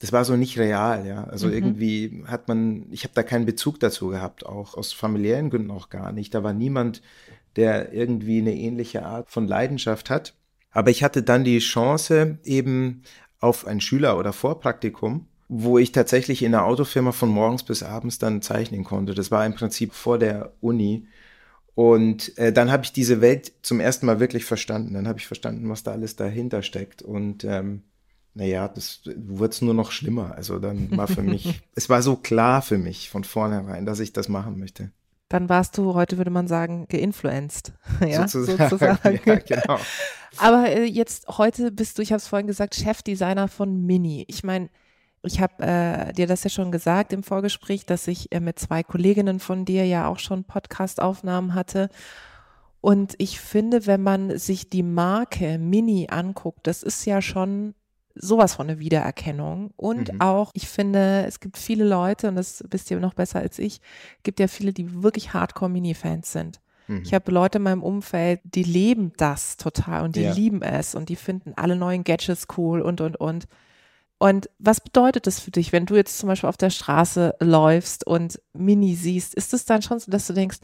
das 0.00 0.12
war 0.12 0.24
so 0.24 0.36
nicht 0.36 0.58
real, 0.58 1.06
ja. 1.06 1.24
Also 1.24 1.48
mhm. 1.48 1.52
irgendwie 1.52 2.24
hat 2.26 2.48
man, 2.48 2.86
ich 2.90 3.04
habe 3.04 3.14
da 3.14 3.22
keinen 3.22 3.46
Bezug 3.46 3.80
dazu 3.80 4.08
gehabt, 4.08 4.46
auch 4.46 4.74
aus 4.74 4.92
familiären 4.92 5.50
Gründen 5.50 5.70
auch 5.70 5.88
gar 5.88 6.12
nicht. 6.12 6.34
Da 6.34 6.42
war 6.42 6.52
niemand, 6.52 7.02
der 7.56 7.92
irgendwie 7.92 8.40
eine 8.40 8.54
ähnliche 8.54 9.04
Art 9.04 9.30
von 9.30 9.48
Leidenschaft 9.48 10.10
hat. 10.10 10.34
Aber 10.70 10.90
ich 10.90 11.02
hatte 11.02 11.22
dann 11.22 11.42
die 11.42 11.58
Chance 11.58 12.38
eben 12.44 13.02
auf 13.40 13.66
ein 13.66 13.80
Schüler- 13.80 14.18
oder 14.18 14.32
Vorpraktikum 14.32 15.26
wo 15.48 15.78
ich 15.78 15.92
tatsächlich 15.92 16.42
in 16.42 16.52
der 16.52 16.64
Autofirma 16.64 17.12
von 17.12 17.28
morgens 17.28 17.62
bis 17.62 17.82
abends 17.82 18.18
dann 18.18 18.42
zeichnen 18.42 18.84
konnte. 18.84 19.14
Das 19.14 19.30
war 19.30 19.46
im 19.46 19.54
Prinzip 19.54 19.92
vor 19.92 20.18
der 20.18 20.52
Uni. 20.60 21.06
Und 21.74 22.36
äh, 22.38 22.52
dann 22.52 22.72
habe 22.72 22.84
ich 22.84 22.92
diese 22.92 23.20
Welt 23.20 23.52
zum 23.62 23.80
ersten 23.80 24.06
Mal 24.06 24.18
wirklich 24.18 24.44
verstanden. 24.44 24.94
Dann 24.94 25.06
habe 25.06 25.18
ich 25.18 25.26
verstanden, 25.26 25.68
was 25.68 25.82
da 25.82 25.92
alles 25.92 26.16
dahinter 26.16 26.62
steckt. 26.62 27.02
Und 27.02 27.44
ähm, 27.44 27.82
naja, 28.34 28.66
das 28.68 29.02
wurde 29.16 29.50
es 29.50 29.62
nur 29.62 29.74
noch 29.74 29.92
schlimmer. 29.92 30.34
Also 30.34 30.58
dann 30.58 30.96
war 30.96 31.06
für 31.06 31.22
mich, 31.22 31.62
es 31.74 31.88
war 31.88 32.02
so 32.02 32.16
klar 32.16 32.62
für 32.62 32.78
mich 32.78 33.10
von 33.10 33.24
vornherein, 33.24 33.86
dass 33.86 34.00
ich 34.00 34.12
das 34.12 34.28
machen 34.28 34.58
möchte. 34.58 34.90
Dann 35.28 35.48
warst 35.48 35.76
du, 35.76 35.94
heute 35.94 36.18
würde 36.18 36.30
man 36.30 36.46
sagen, 36.46 36.86
geinfluenced. 36.88 37.72
ja, 38.00 38.26
sozusagen. 38.26 38.70
sozusagen. 38.70 39.20
ja, 39.24 39.36
genau. 39.36 39.78
Aber 40.38 40.68
äh, 40.70 40.84
jetzt, 40.84 41.26
heute 41.28 41.70
bist 41.72 41.98
du, 41.98 42.02
ich 42.02 42.12
habe 42.12 42.18
es 42.18 42.28
vorhin 42.28 42.46
gesagt, 42.46 42.74
Chefdesigner 42.74 43.48
von 43.48 43.84
Mini. 43.84 44.24
Ich 44.28 44.44
meine, 44.44 44.70
ich 45.26 45.40
habe 45.40 45.62
äh, 45.62 46.12
dir 46.12 46.26
das 46.26 46.44
ja 46.44 46.50
schon 46.50 46.72
gesagt 46.72 47.12
im 47.12 47.22
Vorgespräch, 47.22 47.86
dass 47.86 48.08
ich 48.08 48.32
äh, 48.32 48.40
mit 48.40 48.58
zwei 48.58 48.82
Kolleginnen 48.82 49.40
von 49.40 49.64
dir 49.64 49.86
ja 49.86 50.08
auch 50.08 50.18
schon 50.18 50.44
Podcast-Aufnahmen 50.44 51.54
hatte. 51.54 51.88
Und 52.80 53.14
ich 53.18 53.40
finde, 53.40 53.86
wenn 53.86 54.02
man 54.02 54.38
sich 54.38 54.70
die 54.70 54.82
Marke 54.82 55.58
Mini 55.58 56.08
anguckt, 56.10 56.66
das 56.66 56.82
ist 56.82 57.04
ja 57.04 57.20
schon 57.20 57.74
sowas 58.14 58.54
von 58.54 58.68
eine 58.68 58.78
Wiedererkennung. 58.78 59.72
Und 59.76 60.12
mhm. 60.12 60.20
auch, 60.20 60.50
ich 60.54 60.68
finde, 60.68 61.24
es 61.26 61.40
gibt 61.40 61.56
viele 61.56 61.84
Leute, 61.84 62.28
und 62.28 62.36
das 62.36 62.64
wisst 62.70 62.90
ihr 62.90 63.00
noch 63.00 63.14
besser 63.14 63.40
als 63.40 63.58
ich, 63.58 63.80
gibt 64.22 64.40
ja 64.40 64.48
viele, 64.48 64.72
die 64.72 65.02
wirklich 65.02 65.32
Hardcore-Mini-Fans 65.32 66.32
sind. 66.32 66.60
Mhm. 66.88 67.02
Ich 67.04 67.14
habe 67.14 67.30
Leute 67.32 67.58
in 67.58 67.64
meinem 67.64 67.82
Umfeld, 67.82 68.40
die 68.44 68.62
leben 68.62 69.12
das 69.16 69.56
total 69.56 70.04
und 70.04 70.16
die 70.16 70.22
ja. 70.22 70.32
lieben 70.32 70.62
es 70.62 70.94
und 70.94 71.08
die 71.08 71.16
finden 71.16 71.52
alle 71.56 71.76
neuen 71.76 72.04
Gadgets 72.04 72.46
cool 72.56 72.80
und, 72.80 73.00
und, 73.00 73.16
und. 73.16 73.46
Und 74.18 74.48
was 74.58 74.80
bedeutet 74.80 75.26
das 75.26 75.40
für 75.40 75.50
dich, 75.50 75.72
wenn 75.72 75.86
du 75.86 75.94
jetzt 75.94 76.18
zum 76.18 76.28
Beispiel 76.28 76.48
auf 76.48 76.56
der 76.56 76.70
Straße 76.70 77.34
läufst 77.40 78.06
und 78.06 78.40
Mini 78.54 78.94
siehst? 78.94 79.34
Ist 79.34 79.52
es 79.52 79.66
dann 79.66 79.82
schon 79.82 79.98
so, 79.98 80.10
dass 80.10 80.26
du 80.26 80.32
denkst, 80.32 80.58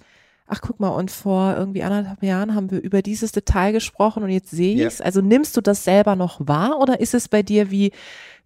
ach 0.46 0.60
guck 0.60 0.80
mal, 0.80 0.88
und 0.88 1.10
vor 1.10 1.54
irgendwie 1.56 1.82
anderthalb 1.82 2.22
Jahren 2.22 2.54
haben 2.54 2.70
wir 2.70 2.80
über 2.80 3.02
dieses 3.02 3.32
Detail 3.32 3.72
gesprochen 3.72 4.22
und 4.22 4.30
jetzt 4.30 4.50
sehe 4.50 4.74
ich 4.74 4.80
es. 4.80 4.98
Ja. 4.98 5.04
Also 5.04 5.20
nimmst 5.20 5.56
du 5.56 5.60
das 5.60 5.84
selber 5.84 6.16
noch 6.16 6.46
wahr 6.46 6.78
oder 6.80 7.00
ist 7.00 7.14
es 7.14 7.28
bei 7.28 7.42
dir 7.42 7.70
wie, 7.70 7.92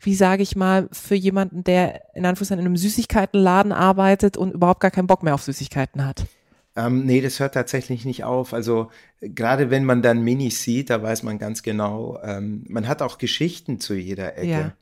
wie 0.00 0.14
sage 0.14 0.42
ich 0.42 0.56
mal, 0.56 0.88
für 0.92 1.14
jemanden, 1.14 1.64
der 1.64 2.02
in 2.14 2.26
Anführungszeichen 2.26 2.60
in 2.60 2.66
einem 2.66 2.76
Süßigkeitenladen 2.76 3.72
arbeitet 3.72 4.36
und 4.36 4.54
überhaupt 4.54 4.80
gar 4.80 4.90
keinen 4.90 5.06
Bock 5.06 5.22
mehr 5.22 5.34
auf 5.34 5.42
Süßigkeiten 5.42 6.04
hat? 6.04 6.26
Ähm, 6.76 7.06
nee, 7.06 7.20
das 7.20 7.40
hört 7.40 7.54
tatsächlich 7.54 8.04
nicht 8.04 8.25
auf. 8.25 8.52
Also 8.52 8.90
gerade 9.20 9.70
wenn 9.70 9.84
man 9.84 10.02
dann 10.02 10.22
Minis 10.22 10.62
sieht, 10.62 10.90
da 10.90 11.02
weiß 11.02 11.22
man 11.22 11.38
ganz 11.38 11.62
genau, 11.62 12.18
ähm, 12.22 12.64
man 12.68 12.86
hat 12.86 13.02
auch 13.02 13.18
Geschichten 13.18 13.80
zu 13.80 13.94
jeder 13.94 14.36
Ecke. 14.36 14.48
Ja. 14.48 14.72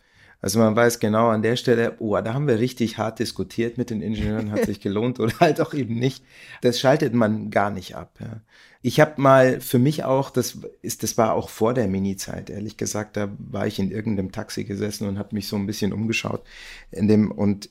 Also 0.44 0.58
man 0.58 0.76
weiß 0.76 0.98
genau 0.98 1.28
an 1.28 1.40
der 1.40 1.56
Stelle, 1.56 1.94
oh, 2.00 2.20
da 2.20 2.34
haben 2.34 2.46
wir 2.46 2.58
richtig 2.58 2.98
hart 2.98 3.18
diskutiert 3.18 3.78
mit 3.78 3.88
den 3.88 4.02
Ingenieuren, 4.02 4.52
hat 4.52 4.64
sich 4.66 4.78
gelohnt 4.78 5.18
oder 5.18 5.32
halt 5.40 5.58
auch 5.58 5.72
eben 5.72 5.94
nicht. 5.94 6.22
Das 6.60 6.78
schaltet 6.78 7.14
man 7.14 7.50
gar 7.50 7.70
nicht 7.70 7.96
ab. 7.96 8.18
Ja. 8.20 8.42
Ich 8.82 9.00
habe 9.00 9.18
mal 9.22 9.62
für 9.62 9.78
mich 9.78 10.04
auch, 10.04 10.28
das 10.28 10.58
ist, 10.82 11.02
das 11.02 11.16
war 11.16 11.32
auch 11.32 11.48
vor 11.48 11.72
der 11.72 11.88
Mini-Zeit, 11.88 12.50
ehrlich 12.50 12.76
gesagt, 12.76 13.16
da 13.16 13.32
war 13.38 13.66
ich 13.66 13.78
in 13.78 13.90
irgendeinem 13.90 14.32
Taxi 14.32 14.64
gesessen 14.64 15.08
und 15.08 15.18
habe 15.18 15.34
mich 15.34 15.48
so 15.48 15.56
ein 15.56 15.64
bisschen 15.64 15.94
umgeschaut 15.94 16.42
in 16.90 17.08
dem 17.08 17.30
und 17.30 17.70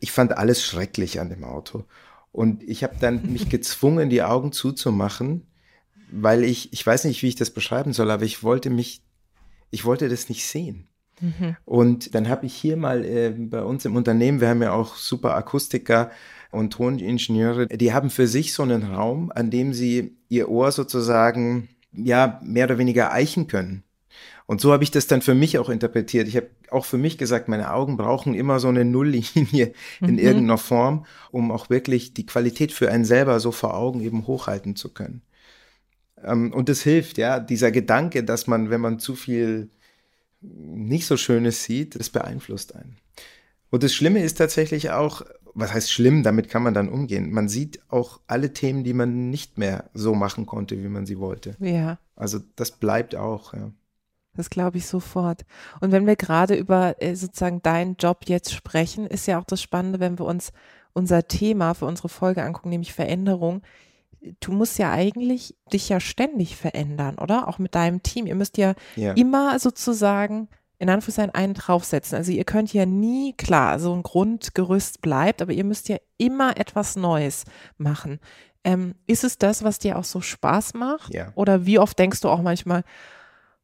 ich 0.00 0.10
fand 0.10 0.36
alles 0.36 0.64
schrecklich 0.64 1.20
an 1.20 1.28
dem 1.28 1.44
Auto. 1.44 1.84
Und 2.32 2.64
ich 2.64 2.82
habe 2.82 2.96
dann 2.98 3.32
mich 3.32 3.48
gezwungen, 3.50 4.10
die 4.10 4.24
Augen 4.24 4.50
zuzumachen, 4.50 5.46
weil 6.10 6.42
ich, 6.42 6.72
ich 6.72 6.84
weiß 6.84 7.04
nicht, 7.04 7.22
wie 7.22 7.28
ich 7.28 7.36
das 7.36 7.50
beschreiben 7.50 7.92
soll, 7.92 8.10
aber 8.10 8.24
ich 8.24 8.42
wollte 8.42 8.68
mich, 8.68 9.00
ich 9.70 9.84
wollte 9.84 10.08
das 10.08 10.28
nicht 10.28 10.44
sehen. 10.44 10.88
Mhm. 11.20 11.56
Und 11.64 12.14
dann 12.14 12.28
habe 12.28 12.46
ich 12.46 12.54
hier 12.54 12.76
mal 12.76 13.04
äh, 13.04 13.30
bei 13.30 13.62
uns 13.62 13.84
im 13.84 13.96
Unternehmen, 13.96 14.40
wir 14.40 14.48
haben 14.48 14.62
ja 14.62 14.72
auch 14.72 14.96
super 14.96 15.36
Akustiker 15.36 16.10
und 16.50 16.72
Toningenieure, 16.72 17.66
die 17.66 17.92
haben 17.92 18.10
für 18.10 18.26
sich 18.26 18.52
so 18.54 18.62
einen 18.62 18.82
Raum, 18.82 19.30
an 19.34 19.50
dem 19.50 19.72
sie 19.72 20.16
ihr 20.28 20.48
Ohr 20.48 20.72
sozusagen 20.72 21.68
ja 21.92 22.40
mehr 22.42 22.66
oder 22.66 22.78
weniger 22.78 23.12
eichen 23.12 23.46
können. 23.46 23.84
Und 24.46 24.60
so 24.60 24.72
habe 24.72 24.82
ich 24.82 24.90
das 24.90 25.06
dann 25.06 25.22
für 25.22 25.36
mich 25.36 25.58
auch 25.58 25.68
interpretiert. 25.68 26.26
Ich 26.26 26.34
habe 26.34 26.50
auch 26.70 26.84
für 26.84 26.98
mich 26.98 27.18
gesagt, 27.18 27.48
meine 27.48 27.72
Augen 27.72 27.96
brauchen 27.96 28.34
immer 28.34 28.58
so 28.58 28.66
eine 28.66 28.84
Nulllinie 28.84 29.72
in 30.00 30.14
mhm. 30.14 30.18
irgendeiner 30.18 30.58
Form, 30.58 31.06
um 31.30 31.52
auch 31.52 31.70
wirklich 31.70 32.14
die 32.14 32.26
Qualität 32.26 32.72
für 32.72 32.90
einen 32.90 33.04
selber 33.04 33.38
so 33.38 33.52
vor 33.52 33.74
Augen 33.74 34.00
eben 34.00 34.26
hochhalten 34.26 34.74
zu 34.74 34.92
können. 34.92 35.22
Ähm, 36.24 36.52
und 36.52 36.68
das 36.68 36.82
hilft, 36.82 37.16
ja, 37.18 37.38
dieser 37.38 37.70
Gedanke, 37.70 38.24
dass 38.24 38.48
man, 38.48 38.70
wenn 38.70 38.80
man 38.80 38.98
zu 38.98 39.14
viel 39.14 39.70
nicht 40.40 41.06
so 41.06 41.16
Schönes 41.16 41.64
sieht, 41.64 41.98
das 41.98 42.10
beeinflusst 42.10 42.74
einen. 42.74 42.96
Und 43.70 43.82
das 43.82 43.94
Schlimme 43.94 44.22
ist 44.22 44.38
tatsächlich 44.38 44.90
auch, 44.90 45.22
was 45.54 45.72
heißt 45.72 45.90
schlimm, 45.92 46.22
damit 46.22 46.48
kann 46.48 46.62
man 46.62 46.74
dann 46.74 46.88
umgehen. 46.88 47.32
Man 47.32 47.48
sieht 47.48 47.80
auch 47.88 48.20
alle 48.26 48.52
Themen, 48.52 48.84
die 48.84 48.92
man 48.92 49.30
nicht 49.30 49.58
mehr 49.58 49.90
so 49.94 50.14
machen 50.14 50.46
konnte, 50.46 50.82
wie 50.82 50.88
man 50.88 51.06
sie 51.06 51.18
wollte. 51.18 51.56
Ja. 51.60 51.98
Also 52.16 52.40
das 52.56 52.72
bleibt 52.72 53.14
auch, 53.14 53.54
ja. 53.54 53.70
Das 54.34 54.48
glaube 54.48 54.78
ich 54.78 54.86
sofort. 54.86 55.44
Und 55.80 55.90
wenn 55.90 56.06
wir 56.06 56.16
gerade 56.16 56.54
über 56.54 57.02
äh, 57.02 57.16
sozusagen 57.16 57.62
deinen 57.62 57.96
Job 57.96 58.20
jetzt 58.26 58.52
sprechen, 58.52 59.06
ist 59.06 59.26
ja 59.26 59.40
auch 59.40 59.44
das 59.44 59.60
Spannende, 59.60 59.98
wenn 59.98 60.18
wir 60.18 60.24
uns 60.24 60.52
unser 60.92 61.26
Thema 61.26 61.74
für 61.74 61.86
unsere 61.86 62.08
Folge 62.08 62.42
angucken, 62.42 62.70
nämlich 62.70 62.92
Veränderung. 62.92 63.62
Du 64.40 64.52
musst 64.52 64.78
ja 64.78 64.90
eigentlich 64.90 65.56
dich 65.72 65.88
ja 65.88 66.00
ständig 66.00 66.56
verändern, 66.56 67.18
oder? 67.18 67.48
Auch 67.48 67.58
mit 67.58 67.74
deinem 67.74 68.02
Team. 68.02 68.26
Ihr 68.26 68.34
müsst 68.34 68.58
ja, 68.58 68.74
ja. 68.96 69.12
immer 69.12 69.58
sozusagen 69.58 70.48
in 70.78 70.88
Anführungszeichen 70.88 71.34
einen 71.34 71.54
draufsetzen. 71.54 72.16
Also 72.16 72.32
ihr 72.32 72.44
könnt 72.44 72.72
ja 72.72 72.86
nie, 72.86 73.34
klar, 73.34 73.78
so 73.78 73.92
ein 73.94 74.02
Grundgerüst 74.02 75.02
bleibt, 75.02 75.42
aber 75.42 75.52
ihr 75.52 75.64
müsst 75.64 75.88
ja 75.88 75.98
immer 76.16 76.56
etwas 76.56 76.96
Neues 76.96 77.44
machen. 77.76 78.18
Ähm, 78.64 78.94
ist 79.06 79.22
es 79.22 79.38
das, 79.38 79.62
was 79.62 79.78
dir 79.78 79.98
auch 79.98 80.04
so 80.04 80.20
Spaß 80.22 80.74
macht? 80.74 81.14
Ja. 81.14 81.32
Oder 81.34 81.66
wie 81.66 81.78
oft 81.78 81.98
denkst 81.98 82.20
du 82.22 82.28
auch 82.28 82.40
manchmal, 82.40 82.84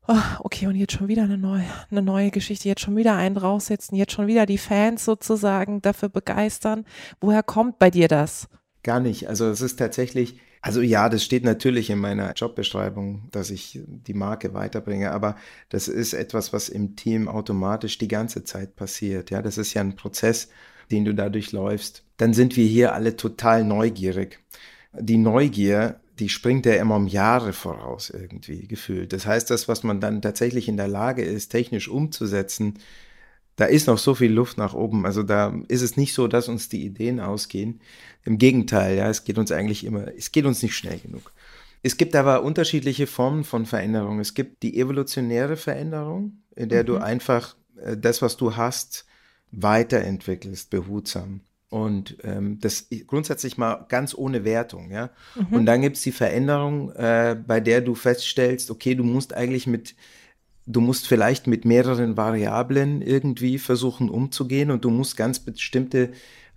oh, 0.09 0.15
okay, 0.41 0.67
und 0.67 0.77
jetzt 0.77 0.93
schon 0.93 1.09
wieder 1.09 1.23
eine 1.23 1.39
neue, 1.39 1.65
eine 1.91 2.03
neue 2.03 2.31
Geschichte, 2.31 2.69
jetzt 2.69 2.83
schon 2.83 2.97
wieder 2.97 3.17
einen 3.17 3.35
draufsetzen, 3.35 3.97
jetzt 3.97 4.13
schon 4.13 4.27
wieder 4.27 4.45
die 4.47 4.59
Fans 4.59 5.05
sozusagen 5.05 5.81
dafür 5.83 6.11
begeistern. 6.11 6.85
Woher 7.21 7.43
kommt 7.43 7.79
bei 7.79 7.91
dir 7.91 8.09
das? 8.09 8.49
Gar 8.83 9.01
nicht. 9.01 9.29
Also 9.29 9.49
es 9.49 9.63
ist 9.63 9.79
tatsächlich, 9.79 10.39
also 10.61 10.81
ja, 10.81 11.09
das 11.09 11.25
steht 11.25 11.45
natürlich 11.45 11.91
in 11.91 11.99
meiner 11.99 12.33
Jobbeschreibung, 12.33 13.29
dass 13.31 13.51
ich 13.51 13.81
die 13.87 14.15
Marke 14.15 14.55
weiterbringe, 14.55 15.13
aber 15.13 15.37
das 15.69 15.89
ist 15.89 16.13
etwas, 16.13 16.53
was 16.53 16.69
im 16.69 16.97
Team 16.97 17.29
automatisch 17.29 17.99
die 17.99 18.09
ganze 18.09 18.45
Zeit 18.45 18.77
passiert. 18.77 19.31
Ja, 19.31 19.43
das 19.43 19.59
ist 19.59 19.75
ja 19.75 19.83
ein 19.83 19.97
Prozess, 19.97 20.49
den 20.91 21.05
du 21.05 21.15
dadurch 21.15 21.53
läufst. 21.53 22.05
Dann 22.17 22.35
sind 22.35 22.57
wir 22.57 22.67
hier 22.67 22.95
alle 22.95 23.17
total 23.17 23.65
neugierig. 23.65 24.41
Die 24.99 25.19
Neugier, 25.19 26.01
die 26.19 26.29
springt 26.29 26.67
ja 26.67 26.75
immer 26.75 26.97
um 26.97 27.07
Jahre 27.07 27.53
voraus 27.53 28.11
irgendwie 28.11 28.67
gefühlt. 28.67 29.13
Das 29.13 29.27
heißt, 29.27 29.51
das, 29.51 29.69
was 29.69 29.83
man 29.83 30.01
dann 30.01 30.23
tatsächlich 30.23 30.69
in 30.69 30.77
der 30.77 30.89
Lage 30.89 31.23
ist, 31.23 31.51
technisch 31.51 31.89
umzusetzen, 31.89 32.79
da 33.57 33.65
ist 33.65 33.87
noch 33.87 33.99
so 33.99 34.15
viel 34.15 34.33
Luft 34.33 34.59
nach 34.59 34.75
oben. 34.75 35.07
Also 35.07 35.23
da 35.23 35.55
ist 35.69 35.83
es 35.83 35.97
nicht 35.97 36.13
so, 36.15 36.29
dass 36.29 36.49
uns 36.49 36.69
die 36.69 36.85
Ideen 36.85 37.21
ausgehen. 37.21 37.81
Im 38.25 38.39
Gegenteil, 38.39 38.97
ja, 38.97 39.09
es 39.09 39.25
geht 39.25 39.39
uns 39.39 39.51
eigentlich 39.51 39.85
immer, 39.85 40.09
es 40.17 40.31
geht 40.31 40.45
uns 40.45 40.63
nicht 40.63 40.77
schnell 40.77 40.99
genug. 40.99 41.33
Es 41.83 41.97
gibt 41.97 42.15
aber 42.17 42.43
unterschiedliche 42.43 43.07
Formen 43.07 43.45
von 43.45 43.65
Veränderung. 43.65 44.21
Es 44.21 44.35
gibt 44.35 44.63
die 44.63 44.79
evolutionäre 44.79 45.57
Veränderung, 45.57 46.43
in 46.55 46.69
der 46.69 46.83
mhm. 46.83 46.87
du 46.87 46.97
einfach 46.97 47.57
äh, 47.81 47.97
das, 47.97 48.23
was 48.23 48.37
du 48.37 48.57
hast, 48.57 49.07
weiterentwickelst, 49.53 50.71
behutsam. 50.71 51.41
Und 51.69 52.17
ähm, 52.23 52.59
das 52.61 52.87
grundsätzlich 53.07 53.59
mal 53.59 53.87
ganz 53.89 54.15
ohne 54.15 54.45
Wertung, 54.45 54.91
ja. 54.91 55.11
Mhm. 55.35 55.57
Und 55.57 55.67
dann 55.67 55.81
gibt 55.81 55.97
es 55.97 56.03
die 56.03 56.13
Veränderung, 56.13 56.93
äh, 56.93 57.37
bei 57.47 57.61
der 57.61 57.81
du 57.81 57.95
feststellst, 57.95 58.71
okay, 58.71 58.95
du 58.95 59.03
musst 59.03 59.35
eigentlich 59.35 59.67
mit 59.67 59.95
du 60.67 60.81
musst 60.81 61.07
vielleicht 61.07 61.47
mit 61.47 61.65
mehreren 61.65 62.17
Variablen 62.17 63.01
irgendwie 63.01 63.59
versuchen 63.59 64.11
umzugehen 64.11 64.71
und 64.71 64.85
du 64.85 64.91
musst 64.91 65.17
ganz 65.17 65.39
bestimmte 65.39 66.11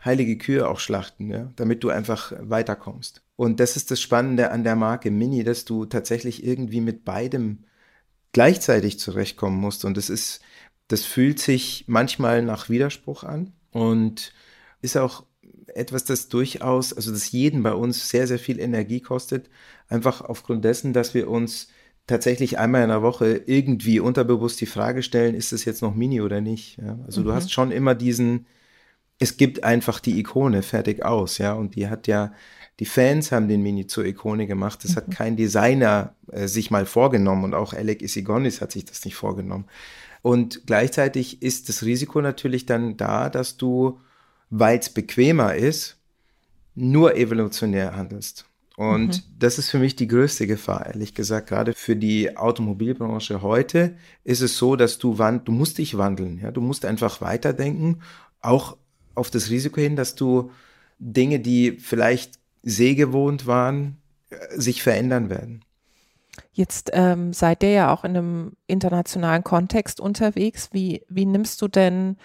heilige 0.04 0.38
Kühe 0.38 0.68
auch 0.68 0.80
schlachten, 0.80 1.30
ja, 1.30 1.52
damit 1.56 1.84
du 1.84 1.90
einfach 1.90 2.34
weiterkommst. 2.40 3.22
Und 3.36 3.60
das 3.60 3.76
ist 3.76 3.92
das 3.92 4.02
Spannende 4.02 4.52
an 4.52 4.64
der 4.64 4.76
Marke 4.76 5.12
Mini, 5.12 5.44
dass 5.44 5.66
du 5.66 5.86
tatsächlich 5.86 6.44
irgendwie 6.44 6.82
mit 6.82 7.06
beidem 7.06 7.66
gleichzeitig 8.32 9.00
zurechtkommen 9.00 9.60
musst. 9.60 9.86
Und 9.86 9.98
das 9.98 10.10
ist, 10.10 10.42
das 10.88 11.06
fühlt 11.06 11.40
sich 11.40 11.86
manchmal 11.88 12.42
nach 12.42 12.70
Widerspruch 12.70 13.24
an 13.24 13.54
und 13.72 14.34
ist 14.82 14.98
auch 14.98 15.26
etwas, 15.76 16.06
das 16.06 16.30
durchaus, 16.30 16.94
also 16.94 17.12
das 17.12 17.32
jeden 17.32 17.64
bei 17.64 17.74
uns 17.74 18.10
sehr, 18.10 18.28
sehr 18.28 18.40
viel 18.40 18.60
Energie 18.60 19.02
kostet, 19.02 19.50
einfach 19.88 20.22
aufgrund 20.22 20.66
dessen, 20.66 20.94
dass 20.94 21.14
wir 21.14 21.30
uns 21.30 21.68
tatsächlich 22.10 22.60
einmal 22.60 22.84
in 22.84 22.90
der 22.90 23.02
Woche 23.02 23.42
irgendwie 23.46 24.00
unterbewusst 24.00 24.60
die 24.60 24.66
Frage 24.66 25.04
stellen, 25.04 25.36
ist 25.36 25.54
es 25.54 25.66
jetzt 25.66 25.82
noch 25.82 25.96
Mini 25.96 26.22
oder 26.22 26.42
nicht? 26.42 26.78
Ja? 26.78 27.00
Also 27.06 27.22
mhm. 27.22 27.26
du 27.26 27.34
hast 27.34 27.54
schon 27.54 27.72
immer 27.72 27.96
diesen, 27.96 28.46
es 29.20 29.38
gibt 29.38 29.64
einfach 29.64 30.00
die 30.00 30.20
Ikone 30.20 30.62
fertig 30.62 31.06
aus, 31.06 31.38
ja, 31.38 31.54
und 31.54 31.76
die 31.76 31.88
hat 31.88 32.08
ja, 32.08 32.34
die 32.80 32.86
Fans 32.86 33.32
haben 33.32 33.48
den 33.48 33.62
Mini 33.62 33.88
zur 33.88 34.06
Ikone 34.06 34.48
gemacht. 34.48 34.84
Das 34.84 34.92
mhm. 34.92 34.96
hat 34.96 35.12
kein 35.12 35.36
Designer 35.36 36.16
äh, 36.32 36.48
sich 36.48 36.72
mal 36.72 36.86
vorgenommen 36.86 37.44
und 37.44 37.54
auch 37.54 37.74
Alec 37.74 38.02
Isigonis 38.02 38.62
hat 38.62 38.72
sich 38.72 38.86
das 38.86 39.06
nicht 39.06 39.16
vorgenommen. 39.16 39.66
Und 40.22 40.64
gleichzeitig 40.66 41.42
ist 41.42 41.70
das 41.70 41.84
Risiko 41.84 42.22
natürlich 42.22 42.66
dann 42.66 42.98
da, 42.98 43.30
dass 43.30 43.58
du, 43.58 44.00
weil 44.50 44.80
es 44.80 44.90
bequemer 44.90 45.56
ist, 45.56 45.98
nur 46.76 47.16
evolutionär 47.16 47.96
handelst. 47.96 48.49
Und 48.80 49.18
mhm. 49.18 49.36
das 49.40 49.58
ist 49.58 49.70
für 49.70 49.78
mich 49.78 49.98
die 49.98 50.08
größte 50.08 50.48
Gefahr, 50.48 50.86
ehrlich 50.86 51.14
gesagt. 51.14 51.50
Gerade 51.50 51.74
für 51.74 51.98
die 51.98 52.38
Automobilbranche 52.38 53.42
heute 53.42 53.98
ist 54.24 54.40
es 54.40 54.58
so, 54.58 54.78
dass 54.78 55.00
du 55.00 55.18
wand, 55.18 55.50
du 55.50 55.52
musst 55.52 55.80
dich 55.80 55.98
wandeln. 55.98 56.40
Ja, 56.42 56.52
du 56.52 56.62
musst 56.62 56.86
einfach 56.86 57.20
weiterdenken, 57.20 58.00
auch 58.40 58.78
auf 59.16 59.30
das 59.30 59.50
Risiko 59.50 59.82
hin, 59.82 59.98
dass 59.98 60.16
du 60.16 60.52
Dinge, 60.98 61.42
die 61.42 61.74
vielleicht 61.74 62.40
sehgewohnt 62.64 63.48
waren, 63.48 63.98
äh, 64.30 64.38
sich 64.58 64.82
verändern 64.82 65.30
werden. 65.30 65.66
Jetzt 66.54 66.92
ähm, 66.94 67.34
seid 67.34 67.64
ihr 67.64 67.72
ja 67.72 67.94
auch 67.94 68.06
in 68.06 68.16
einem 68.16 68.54
internationalen 68.66 69.44
Kontext 69.44 70.00
unterwegs. 70.00 70.70
Wie, 70.72 71.04
wie 71.10 71.26
nimmst 71.26 71.62
du 71.62 71.68
denn 71.68 72.16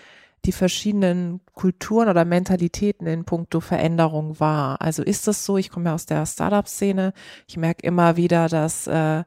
die 0.45 0.53
verschiedenen 0.53 1.41
Kulturen 1.55 2.09
oder 2.09 2.25
Mentalitäten 2.25 3.07
in 3.07 3.25
puncto 3.25 3.61
Veränderung 3.61 4.39
wahr? 4.41 4.81
Also 4.81 5.03
ist 5.03 5.27
das 5.27 5.45
so, 5.45 5.57
ich 5.57 5.71
komme 5.71 5.87
ja 5.87 5.95
aus 5.95 6.07
der 6.07 6.27
Startup-Szene, 6.27 7.13
ich 7.47 7.57
merke 7.57 7.87
immer 7.87 8.17
wieder, 8.17 8.49
dass, 8.49 8.87
äh, 8.87 9.25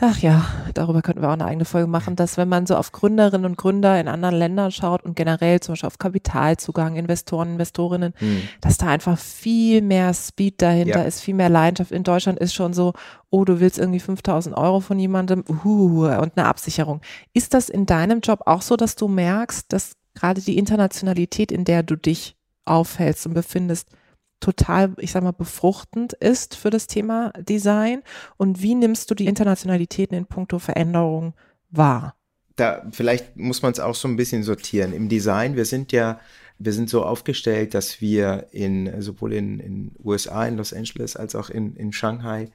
ach 0.00 0.18
ja, 0.18 0.44
darüber 0.74 1.02
könnten 1.02 1.22
wir 1.22 1.28
auch 1.28 1.32
eine 1.32 1.46
eigene 1.46 1.64
Folge 1.64 1.88
machen, 1.88 2.14
dass 2.14 2.36
wenn 2.36 2.48
man 2.48 2.66
so 2.66 2.76
auf 2.76 2.92
Gründerinnen 2.92 3.46
und 3.46 3.56
Gründer 3.56 3.98
in 3.98 4.06
anderen 4.06 4.36
Ländern 4.36 4.70
schaut 4.70 5.02
und 5.02 5.16
generell 5.16 5.60
zum 5.60 5.72
Beispiel 5.72 5.86
auf 5.86 5.98
Kapitalzugang, 5.98 6.96
Investoren, 6.96 7.52
Investorinnen, 7.52 8.12
hm. 8.18 8.42
dass 8.60 8.78
da 8.78 8.86
einfach 8.86 9.18
viel 9.18 9.82
mehr 9.82 10.12
Speed 10.14 10.62
dahinter 10.62 11.00
ja. 11.00 11.04
ist, 11.04 11.20
viel 11.20 11.34
mehr 11.34 11.48
Leidenschaft. 11.48 11.90
In 11.90 12.04
Deutschland 12.04 12.38
ist 12.38 12.54
schon 12.54 12.74
so, 12.74 12.92
oh, 13.30 13.44
du 13.44 13.60
willst 13.60 13.78
irgendwie 13.78 14.00
5000 14.00 14.56
Euro 14.56 14.80
von 14.80 14.98
jemandem, 14.98 15.44
uh, 15.64 16.06
und 16.06 16.36
eine 16.36 16.46
Absicherung. 16.46 17.00
Ist 17.32 17.54
das 17.54 17.68
in 17.68 17.86
deinem 17.86 18.20
Job 18.20 18.42
auch 18.46 18.62
so, 18.62 18.76
dass 18.76 18.94
du 18.94 19.08
merkst, 19.08 19.72
dass 19.72 19.97
gerade 20.18 20.40
die 20.40 20.58
Internationalität, 20.58 21.52
in 21.52 21.64
der 21.64 21.82
du 21.82 21.96
dich 21.96 22.36
aufhältst 22.64 23.26
und 23.26 23.34
befindest, 23.34 23.88
total, 24.40 24.94
ich 24.98 25.12
sag 25.12 25.22
mal, 25.22 25.32
befruchtend 25.32 26.12
ist 26.14 26.54
für 26.54 26.70
das 26.70 26.86
Thema 26.86 27.32
Design? 27.38 28.02
Und 28.36 28.62
wie 28.62 28.74
nimmst 28.74 29.10
du 29.10 29.14
die 29.14 29.26
Internationalitäten 29.26 30.16
in 30.16 30.26
puncto 30.26 30.58
Veränderung 30.58 31.34
wahr? 31.70 32.14
Da, 32.56 32.86
vielleicht 32.90 33.36
muss 33.36 33.62
man 33.62 33.72
es 33.72 33.80
auch 33.80 33.94
so 33.94 34.08
ein 34.08 34.16
bisschen 34.16 34.42
sortieren. 34.42 34.92
Im 34.92 35.08
Design, 35.08 35.54
wir 35.56 35.64
sind 35.64 35.92
ja, 35.92 36.18
wir 36.58 36.72
sind 36.72 36.90
so 36.90 37.04
aufgestellt, 37.04 37.74
dass 37.74 38.00
wir 38.00 38.48
in, 38.50 39.00
sowohl 39.00 39.32
in, 39.32 39.60
in 39.60 39.92
USA, 40.02 40.46
in 40.46 40.56
Los 40.56 40.72
Angeles, 40.72 41.14
als 41.14 41.36
auch 41.36 41.50
in, 41.50 41.76
in 41.76 41.92
Shanghai 41.92 42.50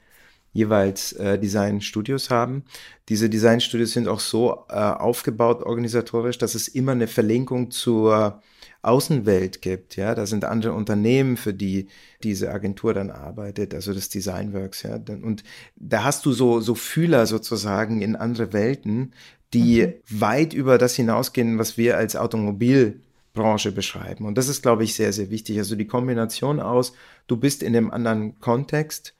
jeweils 0.54 1.12
äh, 1.12 1.38
Designstudios 1.38 2.30
haben. 2.30 2.64
Diese 3.10 3.28
Designstudios 3.28 3.92
sind 3.92 4.08
auch 4.08 4.20
so 4.20 4.64
äh, 4.70 4.74
aufgebaut 4.74 5.62
organisatorisch, 5.62 6.38
dass 6.38 6.54
es 6.54 6.68
immer 6.68 6.92
eine 6.92 7.08
Verlinkung 7.08 7.70
zur 7.70 8.40
Außenwelt 8.80 9.60
gibt. 9.62 9.96
Ja, 9.96 10.14
da 10.14 10.26
sind 10.26 10.44
andere 10.44 10.72
Unternehmen, 10.72 11.36
für 11.36 11.52
die 11.52 11.88
diese 12.22 12.50
Agentur 12.52 12.94
dann 12.94 13.10
arbeitet, 13.10 13.74
also 13.74 13.92
das 13.92 14.08
Designworks. 14.08 14.84
Ja, 14.84 14.94
und 14.94 15.42
da 15.76 16.04
hast 16.04 16.24
du 16.24 16.32
so 16.32 16.60
so 16.60 16.74
Fühler 16.74 17.26
sozusagen 17.26 18.00
in 18.00 18.14
andere 18.14 18.52
Welten, 18.52 19.12
die 19.52 19.86
mhm. 19.86 20.20
weit 20.20 20.54
über 20.54 20.78
das 20.78 20.94
hinausgehen, 20.94 21.58
was 21.58 21.76
wir 21.76 21.96
als 21.96 22.14
Automobilbranche 22.14 23.72
beschreiben. 23.72 24.24
Und 24.24 24.38
das 24.38 24.48
ist, 24.48 24.62
glaube 24.62 24.84
ich, 24.84 24.94
sehr, 24.94 25.12
sehr 25.12 25.30
wichtig. 25.30 25.58
Also 25.58 25.74
die 25.74 25.86
Kombination 25.86 26.60
aus, 26.60 26.92
du 27.26 27.36
bist 27.36 27.62
in 27.62 27.74
einem 27.74 27.90
anderen 27.90 28.38
Kontext, 28.38 29.14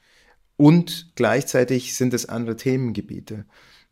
und 0.57 1.13
gleichzeitig 1.17 1.97
sind 1.97 2.15
es 2.15 2.29
andere 2.29 2.57
Themengebiete. 2.57 3.45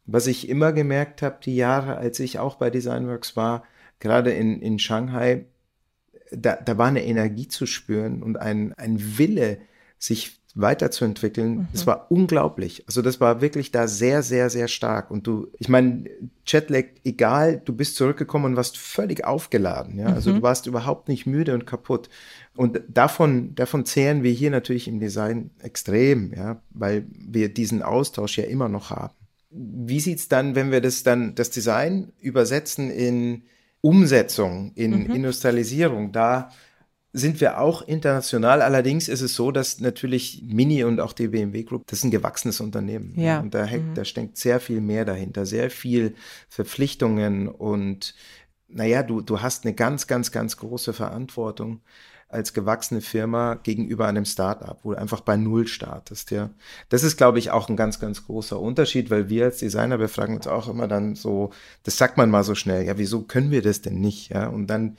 Was 0.04 0.26
ich 0.26 0.48
immer 0.48 0.72
gemerkt 0.72 1.22
habe, 1.22 1.38
die 1.44 1.56
Jahre, 1.56 1.96
als 1.96 2.20
ich 2.20 2.38
auch 2.38 2.56
bei 2.56 2.70
Designworks 2.70 3.36
war, 3.36 3.64
gerade 4.00 4.32
in, 4.32 4.60
in 4.60 4.78
Shanghai, 4.78 5.46
da, 6.30 6.56
da 6.56 6.78
war 6.78 6.88
eine 6.88 7.04
Energie 7.04 7.48
zu 7.48 7.66
spüren 7.66 8.22
und 8.22 8.36
ein, 8.36 8.72
ein 8.74 9.18
Wille, 9.18 9.58
sich 9.98 10.41
weiterzuentwickeln. 10.54 11.50
Mhm. 11.50 11.68
Das 11.72 11.86
war 11.86 12.10
unglaublich. 12.10 12.84
Also 12.86 13.00
das 13.00 13.20
war 13.20 13.40
wirklich 13.40 13.72
da 13.72 13.88
sehr, 13.88 14.22
sehr, 14.22 14.50
sehr 14.50 14.68
stark. 14.68 15.10
Und 15.10 15.26
du, 15.26 15.48
ich 15.58 15.68
meine, 15.68 16.04
Jetlag, 16.46 16.84
egal, 17.04 17.60
du 17.64 17.72
bist 17.74 17.96
zurückgekommen 17.96 18.46
und 18.46 18.56
warst 18.56 18.76
völlig 18.76 19.24
aufgeladen. 19.24 19.98
Ja, 19.98 20.06
also 20.06 20.30
mhm. 20.30 20.36
du 20.36 20.42
warst 20.42 20.66
überhaupt 20.66 21.08
nicht 21.08 21.26
müde 21.26 21.54
und 21.54 21.66
kaputt. 21.66 22.10
Und 22.54 22.82
davon, 22.88 23.54
davon 23.54 23.86
zehren 23.86 24.22
wir 24.22 24.32
hier 24.32 24.50
natürlich 24.50 24.88
im 24.88 25.00
Design 25.00 25.50
extrem, 25.62 26.34
ja, 26.34 26.60
weil 26.70 27.06
wir 27.08 27.48
diesen 27.48 27.82
Austausch 27.82 28.36
ja 28.36 28.44
immer 28.44 28.68
noch 28.68 28.90
haben. 28.90 29.14
wie 29.50 30.00
sieht 30.00 30.18
es 30.18 30.28
dann, 30.28 30.54
wenn 30.54 30.70
wir 30.70 30.80
das 30.80 31.02
dann, 31.02 31.34
das 31.34 31.50
Design 31.50 32.12
übersetzen 32.20 32.90
in 32.90 33.42
Umsetzung, 33.80 34.72
in 34.74 35.04
mhm. 35.04 35.14
Industrialisierung? 35.14 36.12
Da 36.12 36.50
sind 37.12 37.40
wir 37.40 37.60
auch 37.60 37.82
international. 37.82 38.62
Allerdings 38.62 39.08
ist 39.08 39.20
es 39.20 39.34
so, 39.34 39.50
dass 39.50 39.80
natürlich 39.80 40.42
Mini 40.46 40.84
und 40.84 40.98
auch 40.98 41.12
die 41.12 41.28
BMW 41.28 41.62
Group, 41.62 41.86
das 41.86 41.98
ist 41.98 42.04
ein 42.04 42.10
gewachsenes 42.10 42.60
Unternehmen. 42.60 43.12
Ja. 43.16 43.40
Und 43.40 43.54
da, 43.54 43.64
hängt, 43.64 43.90
mhm. 43.90 43.94
da 43.94 44.04
steckt 44.04 44.38
sehr 44.38 44.60
viel 44.60 44.80
mehr 44.80 45.04
dahinter, 45.04 45.44
sehr 45.44 45.70
viel 45.70 46.14
Verpflichtungen 46.48 47.48
und 47.48 48.14
naja, 48.72 49.02
du, 49.02 49.20
du 49.20 49.40
hast 49.40 49.64
eine 49.64 49.74
ganz, 49.74 50.06
ganz, 50.06 50.32
ganz 50.32 50.56
große 50.56 50.92
Verantwortung 50.92 51.80
als 52.32 52.54
gewachsene 52.54 53.02
Firma 53.02 53.54
gegenüber 53.62 54.06
einem 54.06 54.24
Startup, 54.24 54.78
wo 54.82 54.92
du 54.92 54.98
einfach 54.98 55.20
bei 55.20 55.36
Null 55.36 55.66
startest, 55.66 56.30
ja. 56.30 56.48
Das 56.88 57.02
ist, 57.02 57.18
glaube 57.18 57.38
ich, 57.38 57.50
auch 57.50 57.68
ein 57.68 57.76
ganz, 57.76 58.00
ganz 58.00 58.24
großer 58.24 58.58
Unterschied, 58.58 59.10
weil 59.10 59.28
wir 59.28 59.44
als 59.44 59.58
Designer, 59.58 60.00
wir 60.00 60.08
fragen 60.08 60.36
uns 60.36 60.46
auch 60.46 60.66
immer 60.66 60.88
dann 60.88 61.14
so, 61.14 61.50
das 61.82 61.98
sagt 61.98 62.16
man 62.16 62.30
mal 62.30 62.42
so 62.42 62.54
schnell, 62.54 62.86
ja, 62.86 62.96
wieso 62.96 63.22
können 63.22 63.50
wir 63.50 63.60
das 63.60 63.82
denn 63.82 64.00
nicht, 64.00 64.30
ja? 64.30 64.48
Und 64.48 64.68
dann 64.68 64.96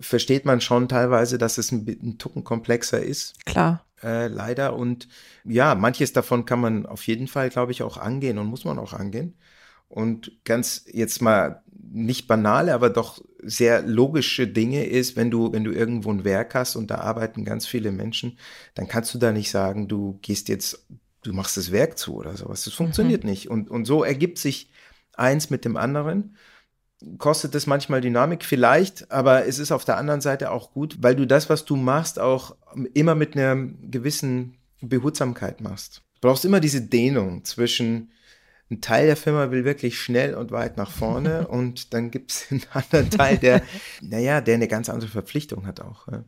versteht 0.00 0.44
man 0.44 0.60
schon 0.60 0.86
teilweise, 0.88 1.38
dass 1.38 1.56
es 1.56 1.72
ein, 1.72 1.86
ein 1.88 2.18
Tucken 2.18 2.44
komplexer 2.44 3.02
ist. 3.02 3.42
Klar. 3.46 3.86
Äh, 4.02 4.26
leider. 4.26 4.76
Und 4.76 5.08
ja, 5.44 5.74
manches 5.74 6.12
davon 6.12 6.44
kann 6.44 6.60
man 6.60 6.84
auf 6.84 7.06
jeden 7.06 7.26
Fall, 7.26 7.48
glaube 7.48 7.72
ich, 7.72 7.82
auch 7.82 7.96
angehen 7.96 8.36
und 8.36 8.48
muss 8.48 8.66
man 8.66 8.78
auch 8.78 8.92
angehen. 8.92 9.34
Und 9.88 10.32
ganz 10.44 10.84
jetzt 10.92 11.22
mal 11.22 11.62
nicht 11.92 12.26
banale, 12.26 12.74
aber 12.74 12.90
doch 12.90 13.22
sehr 13.42 13.82
logische 13.82 14.46
Dinge 14.46 14.84
ist, 14.84 15.16
wenn 15.16 15.30
du, 15.30 15.52
wenn 15.52 15.64
du 15.64 15.72
irgendwo 15.72 16.10
ein 16.10 16.24
Werk 16.24 16.54
hast 16.54 16.76
und 16.76 16.90
da 16.90 16.96
arbeiten 16.98 17.44
ganz 17.44 17.66
viele 17.66 17.92
Menschen, 17.92 18.38
dann 18.74 18.88
kannst 18.88 19.14
du 19.14 19.18
da 19.18 19.32
nicht 19.32 19.50
sagen, 19.50 19.88
du 19.88 20.18
gehst 20.22 20.48
jetzt, 20.48 20.86
du 21.22 21.32
machst 21.32 21.56
das 21.56 21.72
Werk 21.72 21.98
zu 21.98 22.14
oder 22.16 22.36
sowas. 22.36 22.64
Das 22.64 22.74
funktioniert 22.74 23.24
mhm. 23.24 23.30
nicht. 23.30 23.50
Und, 23.50 23.70
und 23.70 23.84
so 23.84 24.04
ergibt 24.04 24.38
sich 24.38 24.70
eins 25.14 25.50
mit 25.50 25.64
dem 25.64 25.76
anderen. 25.76 26.36
Kostet 27.18 27.54
es 27.54 27.66
manchmal 27.66 28.00
Dynamik 28.00 28.44
vielleicht, 28.44 29.10
aber 29.10 29.46
es 29.46 29.58
ist 29.58 29.70
auf 29.70 29.84
der 29.84 29.98
anderen 29.98 30.20
Seite 30.20 30.50
auch 30.50 30.72
gut, 30.72 30.96
weil 31.00 31.14
du 31.14 31.26
das, 31.26 31.50
was 31.50 31.64
du 31.64 31.76
machst, 31.76 32.18
auch 32.18 32.56
immer 32.94 33.14
mit 33.14 33.36
einer 33.36 33.56
gewissen 33.56 34.56
Behutsamkeit 34.80 35.60
machst. 35.60 36.02
Du 36.20 36.28
brauchst 36.28 36.44
immer 36.44 36.60
diese 36.60 36.80
Dehnung 36.80 37.44
zwischen 37.44 38.10
ein 38.70 38.80
Teil 38.80 39.06
der 39.06 39.16
Firma 39.16 39.50
will 39.50 39.64
wirklich 39.64 39.98
schnell 39.98 40.34
und 40.34 40.50
weit 40.50 40.76
nach 40.76 40.90
vorne 40.90 41.48
und 41.48 41.94
dann 41.94 42.10
gibt 42.10 42.32
es 42.32 42.46
einen 42.50 42.62
anderen 42.72 43.10
Teil, 43.10 43.38
der, 43.38 43.62
naja, 44.00 44.40
der 44.40 44.54
eine 44.54 44.68
ganz 44.68 44.88
andere 44.88 45.10
Verpflichtung 45.10 45.66
hat 45.66 45.80
auch. 45.80 46.08
Ja. 46.08 46.24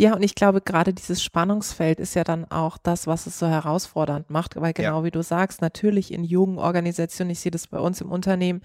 Ja, 0.00 0.14
und 0.14 0.22
ich 0.22 0.36
glaube, 0.36 0.60
gerade 0.60 0.94
dieses 0.94 1.22
Spannungsfeld 1.22 1.98
ist 1.98 2.14
ja 2.14 2.22
dann 2.22 2.44
auch 2.50 2.78
das, 2.78 3.08
was 3.08 3.26
es 3.26 3.36
so 3.36 3.48
herausfordernd 3.48 4.30
macht, 4.30 4.54
weil 4.54 4.72
genau 4.72 5.00
ja. 5.00 5.04
wie 5.04 5.10
du 5.10 5.24
sagst, 5.24 5.60
natürlich 5.60 6.12
in 6.12 6.22
jungen 6.22 6.58
Organisationen, 6.58 7.30
ich 7.30 7.40
sehe 7.40 7.50
das 7.50 7.66
bei 7.66 7.80
uns 7.80 8.00
im 8.00 8.12
Unternehmen, 8.12 8.60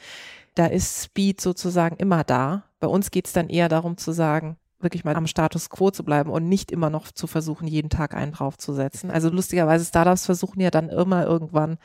da 0.54 0.68
ist 0.68 1.04
Speed 1.04 1.42
sozusagen 1.42 1.96
immer 1.96 2.24
da. 2.24 2.66
Bei 2.80 2.88
uns 2.88 3.10
geht 3.10 3.26
es 3.26 3.34
dann 3.34 3.50
eher 3.50 3.68
darum 3.68 3.98
zu 3.98 4.12
sagen, 4.12 4.58
wirklich 4.80 5.06
mal 5.06 5.16
am 5.16 5.26
Status 5.26 5.72
quo 5.72 5.90
zu 5.90 6.04
bleiben 6.04 6.30
und 6.30 6.48
nicht 6.48 6.72
immer 6.72 6.92
noch 6.92 7.12
zu 7.12 7.26
versuchen, 7.26 7.68
jeden 7.68 7.90
Tag 7.90 8.14
einen 8.14 8.34
draufzusetzen. 8.34 9.10
Also 9.10 9.30
lustigerweise, 9.30 9.86
Startups 9.86 10.28
versuchen 10.28 10.60
ja 10.60 10.70
dann 10.70 10.90
immer 10.90 11.26
irgendwann 11.26 11.80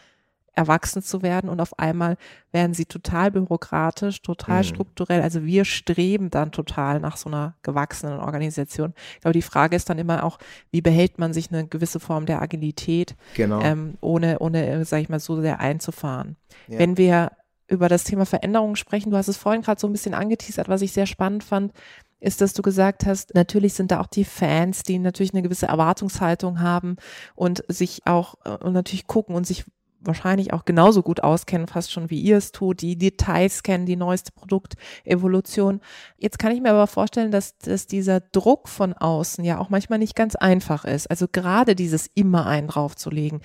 erwachsen 0.58 1.02
zu 1.02 1.22
werden 1.22 1.48
und 1.48 1.60
auf 1.60 1.78
einmal 1.78 2.16
werden 2.50 2.74
sie 2.74 2.84
total 2.84 3.30
bürokratisch, 3.30 4.22
total 4.22 4.58
mhm. 4.58 4.64
strukturell. 4.64 5.22
Also 5.22 5.44
wir 5.44 5.64
streben 5.64 6.30
dann 6.30 6.50
total 6.50 6.98
nach 6.98 7.16
so 7.16 7.28
einer 7.28 7.54
gewachsenen 7.62 8.18
Organisation. 8.18 8.92
Ich 9.14 9.20
glaube, 9.20 9.34
die 9.34 9.42
Frage 9.42 9.76
ist 9.76 9.88
dann 9.88 9.98
immer 9.98 10.24
auch, 10.24 10.38
wie 10.72 10.80
behält 10.80 11.18
man 11.18 11.32
sich 11.32 11.52
eine 11.52 11.68
gewisse 11.68 12.00
Form 12.00 12.26
der 12.26 12.42
Agilität, 12.42 13.14
genau. 13.34 13.60
ähm, 13.60 13.94
ohne, 14.00 14.40
ohne, 14.40 14.84
sag 14.84 15.00
ich 15.00 15.08
mal, 15.08 15.20
so 15.20 15.40
sehr 15.40 15.60
einzufahren. 15.60 16.34
Ja. 16.66 16.80
Wenn 16.80 16.96
wir 16.96 17.30
über 17.68 17.88
das 17.88 18.02
Thema 18.02 18.26
Veränderungen 18.26 18.74
sprechen, 18.74 19.10
du 19.10 19.16
hast 19.16 19.28
es 19.28 19.36
vorhin 19.36 19.62
gerade 19.62 19.80
so 19.80 19.86
ein 19.86 19.92
bisschen 19.92 20.14
angeteasert, 20.14 20.68
was 20.68 20.82
ich 20.82 20.92
sehr 20.92 21.06
spannend 21.06 21.44
fand, 21.44 21.72
ist, 22.20 22.40
dass 22.40 22.52
du 22.52 22.62
gesagt 22.62 23.06
hast, 23.06 23.34
natürlich 23.36 23.74
sind 23.74 23.92
da 23.92 24.00
auch 24.00 24.08
die 24.08 24.24
Fans, 24.24 24.82
die 24.82 24.98
natürlich 24.98 25.32
eine 25.34 25.42
gewisse 25.42 25.66
Erwartungshaltung 25.66 26.60
haben 26.60 26.96
und 27.36 27.62
sich 27.68 28.06
auch 28.06 28.34
äh, 28.44 28.50
und 28.64 28.72
natürlich 28.72 29.06
gucken 29.06 29.36
und 29.36 29.46
sich 29.46 29.64
wahrscheinlich 30.00 30.52
auch 30.52 30.64
genauso 30.64 31.02
gut 31.02 31.22
auskennen, 31.22 31.66
fast 31.66 31.92
schon 31.92 32.10
wie 32.10 32.20
ihr 32.20 32.36
es 32.36 32.52
tut, 32.52 32.80
die 32.82 32.96
Details 32.96 33.62
kennen, 33.62 33.86
die 33.86 33.96
neueste 33.96 34.32
Produktevolution. 34.32 35.80
Jetzt 36.16 36.38
kann 36.38 36.52
ich 36.52 36.60
mir 36.60 36.70
aber 36.70 36.86
vorstellen, 36.86 37.30
dass, 37.30 37.58
dass 37.58 37.86
dieser 37.86 38.20
Druck 38.20 38.68
von 38.68 38.92
außen 38.92 39.44
ja 39.44 39.58
auch 39.58 39.70
manchmal 39.70 39.98
nicht 39.98 40.14
ganz 40.14 40.36
einfach 40.36 40.84
ist. 40.84 41.10
Also 41.10 41.26
gerade 41.30 41.74
dieses 41.74 42.08
immer 42.14 42.46
einen 42.46 42.68
draufzulegen, 42.68 43.40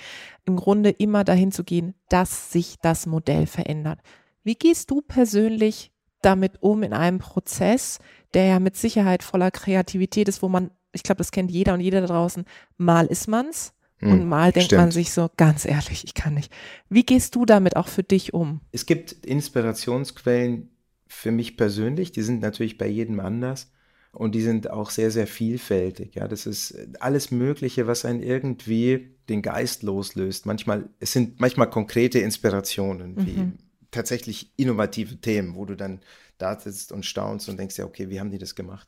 im 0.45 0.55
Grunde 0.55 0.89
immer 0.89 1.23
dahin 1.23 1.51
zu 1.51 1.63
gehen, 1.63 1.95
dass 2.09 2.51
sich 2.51 2.77
das 2.81 3.05
Modell 3.05 3.47
verändert. 3.47 3.99
Wie 4.43 4.55
gehst 4.55 4.91
du 4.91 5.01
persönlich 5.01 5.91
damit 6.21 6.61
um 6.61 6.83
in 6.83 6.93
einem 6.93 7.19
Prozess, 7.19 7.99
der 8.33 8.45
ja 8.45 8.59
mit 8.59 8.77
Sicherheit 8.77 9.23
voller 9.23 9.51
Kreativität 9.51 10.27
ist, 10.27 10.41
wo 10.41 10.49
man, 10.49 10.71
ich 10.91 11.03
glaube, 11.03 11.17
das 11.17 11.31
kennt 11.31 11.51
jeder 11.51 11.73
und 11.73 11.81
jeder 11.81 12.01
da 12.01 12.07
draußen, 12.07 12.45
mal 12.77 13.05
ist 13.07 13.27
man's, 13.27 13.73
und 14.05 14.21
hm, 14.21 14.29
mal 14.29 14.51
denkt 14.51 14.67
Stimmt. 14.67 14.81
man 14.81 14.91
sich 14.91 15.11
so, 15.11 15.29
ganz 15.37 15.65
ehrlich, 15.65 16.03
ich 16.03 16.13
kann 16.13 16.33
nicht. 16.33 16.51
Wie 16.89 17.03
gehst 17.03 17.35
du 17.35 17.45
damit 17.45 17.75
auch 17.75 17.87
für 17.87 18.03
dich 18.03 18.33
um? 18.33 18.61
Es 18.71 18.85
gibt 18.85 19.13
Inspirationsquellen 19.25 20.69
für 21.07 21.31
mich 21.31 21.57
persönlich, 21.57 22.11
die 22.11 22.21
sind 22.21 22.41
natürlich 22.41 22.77
bei 22.77 22.87
jedem 22.87 23.19
anders 23.19 23.71
und 24.11 24.35
die 24.35 24.41
sind 24.41 24.69
auch 24.69 24.89
sehr, 24.89 25.11
sehr 25.11 25.27
vielfältig. 25.27 26.15
Ja, 26.15 26.27
das 26.27 26.45
ist 26.45 26.75
alles 26.99 27.31
Mögliche, 27.31 27.87
was 27.87 28.05
einen 28.05 28.21
irgendwie 28.21 29.15
den 29.29 29.41
Geist 29.41 29.83
loslöst. 29.83 30.45
Manchmal, 30.45 30.89
es 30.99 31.13
sind 31.13 31.39
manchmal 31.39 31.69
konkrete 31.69 32.19
Inspirationen, 32.19 33.25
wie 33.25 33.37
mhm. 33.37 33.53
tatsächlich 33.91 34.51
innovative 34.57 35.17
Themen, 35.17 35.55
wo 35.55 35.65
du 35.65 35.75
dann 35.75 36.01
da 36.37 36.59
sitzt 36.59 36.91
und 36.91 37.05
staunst 37.05 37.49
und 37.49 37.57
denkst 37.57 37.77
ja, 37.77 37.85
okay, 37.85 38.09
wie 38.09 38.19
haben 38.19 38.31
die 38.31 38.37
das 38.37 38.55
gemacht? 38.55 38.87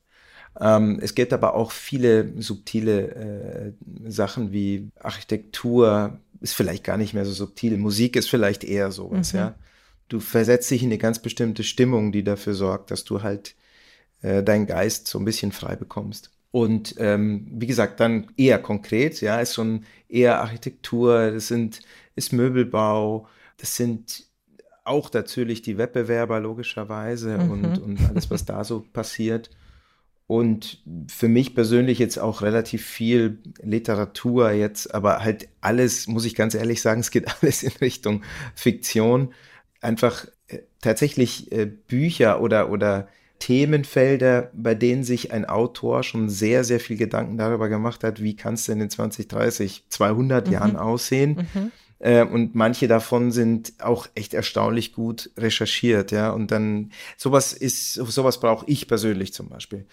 Ähm, 0.60 1.00
es 1.02 1.16
gibt 1.16 1.34
aber 1.34 1.56
auch 1.56 1.72
viele 1.72 2.42
subtile 2.42 3.16
äh, 3.16 4.10
Sachen 4.10 4.52
wie 4.52 4.90
Architektur, 5.00 6.20
ist 6.42 6.54
vielleicht 6.54 6.84
gar 6.84 6.98
nicht 6.98 7.14
mehr 7.14 7.26
so 7.26 7.32
subtil. 7.32 7.78
Musik 7.78 8.16
ist 8.16 8.30
vielleicht 8.30 8.64
eher 8.64 8.92
sowas, 8.92 9.34
mhm. 9.34 9.40
ja. 9.40 9.56
Du 10.08 10.20
versetzt 10.20 10.70
dich 10.70 10.84
in 10.84 10.90
eine 10.90 11.00
ganz 11.00 11.18
bestimmte 11.20 11.64
Stimmung, 11.64 12.12
die 12.12 12.24
dafür 12.24 12.54
sorgt, 12.54 12.92
dass 12.92 13.06
du 13.06 13.24
halt 13.24 13.56
äh, 14.22 14.44
deinen 14.44 14.68
Geist 14.68 15.08
so 15.08 15.18
ein 15.18 15.26
bisschen 15.26 15.52
frei 15.52 15.76
bekommst. 15.76 16.32
Und 16.52 16.96
ähm, 17.00 17.48
wie 17.52 17.66
gesagt, 17.66 18.00
dann 18.00 18.28
eher 18.38 18.60
konkret, 18.60 19.20
ja, 19.20 19.42
ist 19.42 19.56
schon 19.56 19.84
eher 20.08 20.40
Architektur, 20.42 21.32
das 21.32 21.48
sind, 21.48 21.82
ist 22.16 22.32
Möbelbau, 22.32 23.28
das 23.58 23.76
sind 23.76 24.26
auch 24.86 25.12
natürlich 25.12 25.64
die 25.64 25.78
Wettbewerber 25.78 26.40
logischerweise 26.40 27.40
mhm. 27.40 27.52
und, 27.52 27.78
und 27.80 28.10
alles, 28.10 28.30
was 28.30 28.46
da 28.46 28.64
so 28.64 28.86
passiert. 28.94 29.50
Und 30.28 30.82
für 31.08 31.28
mich 31.28 31.54
persönlich 31.54 32.00
jetzt 32.00 32.18
auch 32.18 32.42
relativ 32.42 32.84
viel 32.84 33.38
Literatur 33.62 34.52
jetzt, 34.52 34.94
aber 34.94 35.24
halt 35.24 35.48
alles, 35.62 36.08
muss 36.08 36.26
ich 36.26 36.34
ganz 36.34 36.56
ehrlich 36.56 36.82
sagen, 36.82 37.02
es 37.02 37.12
geht 37.12 37.28
alles 37.42 37.62
in 37.64 37.74
Richtung 37.80 38.24
Fiktion. 38.56 39.34
Einfach 39.82 40.26
äh, 40.48 40.60
tatsächlich 40.82 41.52
äh, 41.52 41.66
Bücher 41.66 42.42
oder, 42.42 42.72
oder 42.72 43.08
Themenfelder, 43.38 44.50
bei 44.54 44.74
denen 44.74 45.04
sich 45.04 45.32
ein 45.32 45.46
Autor 45.46 46.02
schon 46.02 46.30
sehr, 46.30 46.64
sehr 46.64 46.80
viel 46.80 46.98
Gedanken 46.98 47.38
darüber 47.38 47.70
gemacht 47.70 48.04
hat, 48.04 48.24
wie 48.24 48.36
kann 48.36 48.56
es 48.56 48.66
denn 48.66 48.82
in 48.82 48.90
20, 48.90 49.28
30, 49.28 49.86
200 49.90 50.48
mhm. 50.48 50.54
Jahren 50.54 50.76
aussehen. 50.78 51.48
Mhm. 51.54 51.72
Äh, 52.06 52.24
und 52.24 52.54
manche 52.54 52.88
davon 52.88 53.32
sind 53.32 53.74
auch 53.80 54.08
echt 54.14 54.36
erstaunlich 54.36 54.94
gut 54.94 55.32
recherchiert, 55.38 56.12
ja. 56.12 56.30
Und 56.30 56.52
dann 56.52 56.92
sowas 57.18 57.52
ist, 57.52 57.94
sowas 57.96 58.40
brauche 58.40 58.64
ich 58.70 58.88
persönlich 58.88 59.34
zum 59.34 59.50
Beispiel. 59.50 59.88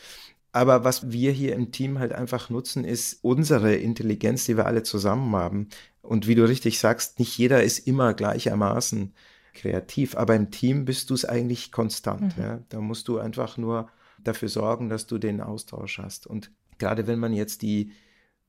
Aber 0.52 0.84
was 0.84 1.10
wir 1.10 1.32
hier 1.32 1.54
im 1.54 1.72
Team 1.72 1.98
halt 1.98 2.12
einfach 2.12 2.50
nutzen, 2.50 2.84
ist 2.84 3.20
unsere 3.22 3.74
Intelligenz, 3.76 4.44
die 4.44 4.58
wir 4.58 4.66
alle 4.66 4.82
zusammen 4.82 5.34
haben. 5.34 5.68
Und 6.02 6.26
wie 6.26 6.34
du 6.34 6.46
richtig 6.46 6.78
sagst, 6.78 7.18
nicht 7.18 7.38
jeder 7.38 7.62
ist 7.62 7.78
immer 7.86 8.12
gleichermaßen 8.12 9.14
kreativ, 9.54 10.14
aber 10.14 10.34
im 10.34 10.50
Team 10.50 10.84
bist 10.84 11.08
du 11.08 11.14
es 11.14 11.24
eigentlich 11.24 11.72
konstant. 11.72 12.36
Mhm. 12.36 12.42
Ja? 12.42 12.60
Da 12.68 12.80
musst 12.82 13.08
du 13.08 13.20
einfach 13.20 13.56
nur 13.56 13.88
dafür 14.22 14.50
sorgen, 14.50 14.90
dass 14.90 15.06
du 15.06 15.16
den 15.16 15.40
Austausch 15.40 15.96
hast. 15.96 16.26
Und 16.26 16.50
gerade 16.76 17.06
wenn 17.06 17.18
man 17.18 17.32
jetzt 17.32 17.62
die 17.62 17.92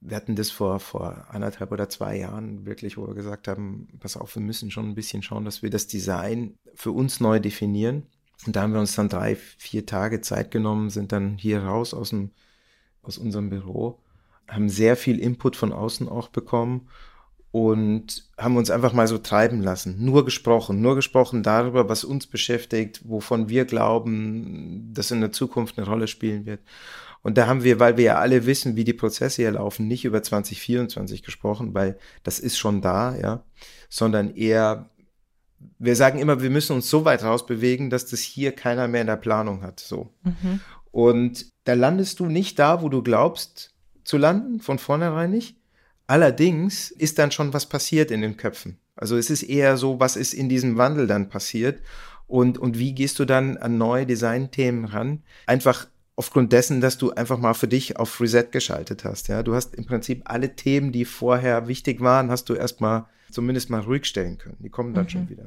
wir 0.05 0.17
hatten 0.17 0.35
das 0.35 0.51
vor, 0.51 0.79
vor 0.79 1.25
anderthalb 1.29 1.71
oder 1.71 1.89
zwei 1.89 2.17
Jahren 2.17 2.65
wirklich, 2.65 2.97
wo 2.97 3.07
wir 3.07 3.13
gesagt 3.13 3.47
haben, 3.47 3.87
pass 3.99 4.17
auf, 4.17 4.35
wir 4.35 4.41
müssen 4.41 4.69
schon 4.69 4.89
ein 4.89 4.95
bisschen 4.95 5.23
schauen, 5.23 5.45
dass 5.45 5.63
wir 5.63 5.69
das 5.69 5.87
Design 5.87 6.55
für 6.75 6.91
uns 6.91 7.19
neu 7.19 7.39
definieren. 7.39 8.03
Und 8.45 8.55
da 8.55 8.63
haben 8.63 8.73
wir 8.73 8.81
uns 8.81 8.95
dann 8.95 9.07
drei, 9.07 9.35
vier 9.35 9.85
Tage 9.85 10.19
Zeit 10.19 10.51
genommen, 10.51 10.89
sind 10.89 11.13
dann 11.13 11.37
hier 11.37 11.63
raus 11.63 11.93
aus, 11.93 12.09
dem, 12.09 12.31
aus 13.01 13.17
unserem 13.17 13.49
Büro, 13.49 13.99
haben 14.47 14.69
sehr 14.69 14.97
viel 14.97 15.19
Input 15.19 15.55
von 15.55 15.71
außen 15.71 16.09
auch 16.09 16.27
bekommen 16.27 16.89
und 17.51 18.25
haben 18.37 18.57
uns 18.57 18.69
einfach 18.71 18.93
mal 18.93 19.07
so 19.07 19.19
treiben 19.19 19.61
lassen. 19.61 20.03
Nur 20.03 20.25
gesprochen, 20.25 20.81
nur 20.81 20.95
gesprochen 20.95 21.43
darüber, 21.43 21.87
was 21.87 22.03
uns 22.03 22.27
beschäftigt, 22.27 23.01
wovon 23.05 23.47
wir 23.47 23.65
glauben, 23.65 24.91
dass 24.93 25.11
in 25.11 25.21
der 25.21 25.31
Zukunft 25.31 25.77
eine 25.77 25.87
Rolle 25.87 26.07
spielen 26.07 26.45
wird. 26.45 26.59
Und 27.23 27.37
da 27.37 27.47
haben 27.47 27.63
wir, 27.63 27.79
weil 27.79 27.97
wir 27.97 28.03
ja 28.03 28.19
alle 28.19 28.45
wissen, 28.45 28.75
wie 28.75 28.83
die 28.83 28.93
Prozesse 28.93 29.41
hier 29.41 29.51
laufen, 29.51 29.87
nicht 29.87 30.05
über 30.05 30.21
2024 30.21 31.23
gesprochen, 31.23 31.73
weil 31.73 31.97
das 32.23 32.39
ist 32.39 32.57
schon 32.57 32.81
da, 32.81 33.15
ja, 33.15 33.43
sondern 33.89 34.35
eher, 34.35 34.89
wir 35.79 35.95
sagen 35.95 36.19
immer, 36.19 36.41
wir 36.41 36.49
müssen 36.49 36.75
uns 36.75 36.89
so 36.89 37.05
weit 37.05 37.23
rausbewegen, 37.23 37.89
dass 37.89 38.05
das 38.05 38.19
hier 38.19 38.51
keiner 38.51 38.89
mehr 38.89 39.01
in 39.01 39.07
der 39.07 39.15
Planung 39.15 39.61
hat. 39.61 39.79
So. 39.79 40.13
Mhm. 40.23 40.59
Und 40.91 41.47
da 41.63 41.73
landest 41.73 42.19
du 42.19 42.25
nicht 42.25 42.59
da, 42.59 42.81
wo 42.81 42.89
du 42.89 43.01
glaubst 43.01 43.73
zu 44.03 44.17
landen, 44.17 44.59
von 44.59 44.77
vornherein 44.77 45.31
nicht. 45.31 45.57
Allerdings 46.07 46.91
ist 46.91 47.17
dann 47.19 47.31
schon 47.31 47.53
was 47.53 47.67
passiert 47.67 48.11
in 48.11 48.21
den 48.21 48.35
Köpfen. 48.35 48.77
Also 48.95 49.17
es 49.17 49.29
ist 49.29 49.43
eher 49.43 49.77
so, 49.77 49.99
was 50.01 50.17
ist 50.17 50.33
in 50.33 50.49
diesem 50.49 50.77
Wandel 50.77 51.07
dann 51.07 51.29
passiert 51.29 51.81
und, 52.27 52.57
und 52.57 52.77
wie 52.77 52.93
gehst 52.93 53.19
du 53.19 53.25
dann 53.25 53.57
an 53.57 53.77
neue 53.77 54.05
Designthemen 54.05 54.85
ran? 54.85 55.23
Einfach 55.47 55.87
aufgrund 56.15 56.53
dessen, 56.53 56.81
dass 56.81 56.97
du 56.97 57.11
einfach 57.11 57.37
mal 57.37 57.53
für 57.53 57.67
dich 57.67 57.97
auf 57.97 58.21
Reset 58.21 58.47
geschaltet 58.51 59.03
hast. 59.03 59.27
Ja, 59.27 59.43
du 59.43 59.55
hast 59.55 59.75
im 59.75 59.85
Prinzip 59.85 60.23
alle 60.25 60.55
Themen, 60.55 60.91
die 60.91 61.05
vorher 61.05 61.67
wichtig 61.67 62.01
waren, 62.01 62.29
hast 62.29 62.49
du 62.49 62.53
erstmal 62.53 63.05
zumindest 63.31 63.69
mal 63.69 63.81
ruhig 63.81 64.05
stellen 64.05 64.37
können. 64.37 64.57
Die 64.59 64.69
kommen 64.69 64.93
dann 64.93 65.05
mhm. 65.05 65.09
schon 65.09 65.29
wieder. 65.29 65.45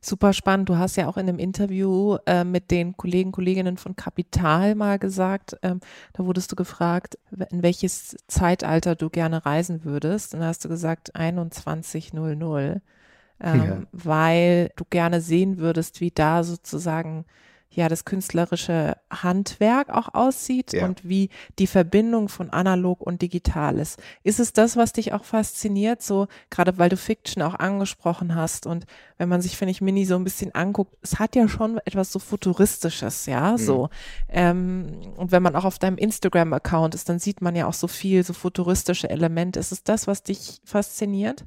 Super 0.00 0.32
spannend. 0.32 0.68
Du 0.68 0.76
hast 0.76 0.96
ja 0.96 1.08
auch 1.08 1.16
in 1.16 1.28
einem 1.28 1.38
Interview 1.38 2.18
äh, 2.26 2.44
mit 2.44 2.70
den 2.70 2.96
Kollegen, 2.96 3.32
Kolleginnen 3.32 3.78
von 3.78 3.96
Kapital 3.96 4.74
mal 4.74 4.98
gesagt, 4.98 5.56
ähm, 5.62 5.80
da 6.12 6.24
wurdest 6.24 6.52
du 6.52 6.56
gefragt, 6.56 7.18
in 7.50 7.62
welches 7.62 8.16
Zeitalter 8.26 8.94
du 8.94 9.08
gerne 9.08 9.44
reisen 9.46 9.84
würdest. 9.84 10.34
Und 10.34 10.40
da 10.40 10.46
hast 10.46 10.64
du 10.64 10.68
gesagt 10.68 11.10
2100, 11.14 12.82
ähm, 13.40 13.62
ja. 13.64 13.82
weil 13.92 14.70
du 14.76 14.84
gerne 14.88 15.20
sehen 15.20 15.58
würdest, 15.58 16.00
wie 16.00 16.10
da 16.10 16.44
sozusagen 16.44 17.24
ja 17.78 17.88
das 17.88 18.04
künstlerische 18.04 18.96
Handwerk 19.10 19.88
auch 19.90 20.14
aussieht 20.14 20.72
ja. 20.72 20.84
und 20.84 21.08
wie 21.08 21.30
die 21.58 21.66
Verbindung 21.66 22.28
von 22.28 22.50
analog 22.50 23.00
und 23.00 23.22
digital 23.22 23.78
ist. 23.78 24.00
Ist 24.22 24.40
es 24.40 24.52
das, 24.52 24.76
was 24.76 24.92
dich 24.92 25.12
auch 25.12 25.24
fasziniert, 25.24 26.02
so 26.02 26.28
gerade 26.50 26.78
weil 26.78 26.90
du 26.90 26.96
Fiction 26.96 27.42
auch 27.42 27.54
angesprochen 27.54 28.34
hast 28.34 28.66
und 28.66 28.86
wenn 29.18 29.28
man 29.28 29.42
sich, 29.42 29.56
finde 29.56 29.72
ich, 29.72 29.80
Mini 29.80 30.04
so 30.04 30.14
ein 30.14 30.24
bisschen 30.24 30.54
anguckt, 30.54 30.96
es 31.02 31.18
hat 31.18 31.34
ja 31.34 31.48
schon 31.48 31.78
etwas 31.84 32.12
so 32.12 32.18
futuristisches, 32.18 33.26
ja, 33.26 33.52
mhm. 33.52 33.58
so. 33.58 33.88
Ähm, 34.28 35.00
und 35.16 35.32
wenn 35.32 35.42
man 35.42 35.56
auch 35.56 35.64
auf 35.64 35.78
deinem 35.78 35.98
Instagram-Account 35.98 36.94
ist, 36.94 37.08
dann 37.08 37.18
sieht 37.18 37.42
man 37.42 37.56
ja 37.56 37.66
auch 37.66 37.74
so 37.74 37.88
viel, 37.88 38.22
so 38.24 38.32
futuristische 38.32 39.10
Elemente. 39.10 39.58
Ist 39.58 39.72
es 39.72 39.82
das, 39.82 40.06
was 40.06 40.22
dich 40.22 40.60
fasziniert? 40.64 41.44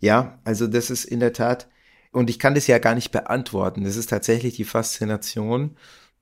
Ja, 0.00 0.38
also 0.44 0.66
das 0.66 0.90
ist 0.90 1.04
in 1.04 1.20
der 1.20 1.32
Tat 1.32 1.68
und 2.14 2.30
ich 2.30 2.38
kann 2.38 2.54
das 2.54 2.66
ja 2.66 2.78
gar 2.78 2.94
nicht 2.94 3.10
beantworten. 3.10 3.84
Das 3.84 3.96
ist 3.96 4.10
tatsächlich 4.10 4.54
die 4.54 4.64
Faszination, 4.64 5.76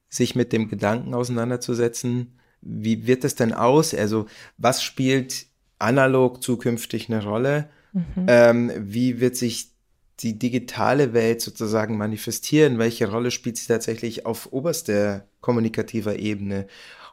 sich 0.08 0.34
mit 0.34 0.52
dem 0.52 0.68
Gedanken 0.68 1.14
auseinanderzusetzen, 1.14 2.38
wie 2.62 3.06
wird 3.06 3.24
das 3.24 3.34
denn 3.34 3.52
aus? 3.52 3.94
Also 3.94 4.26
was 4.56 4.82
spielt 4.82 5.46
analog 5.78 6.42
zukünftig 6.42 7.08
eine 7.08 7.22
Rolle? 7.22 7.68
Mhm. 7.92 8.26
Ähm, 8.26 8.72
wie 8.78 9.20
wird 9.20 9.36
sich 9.36 9.72
die 10.20 10.38
digitale 10.38 11.12
Welt 11.12 11.40
sozusagen 11.40 11.96
manifestieren? 11.96 12.78
Welche 12.78 13.10
Rolle 13.10 13.30
spielt 13.30 13.56
sie 13.56 13.66
tatsächlich 13.66 14.24
auf 14.24 14.52
oberster 14.52 15.26
kommunikativer 15.40 16.18
Ebene? 16.18 16.66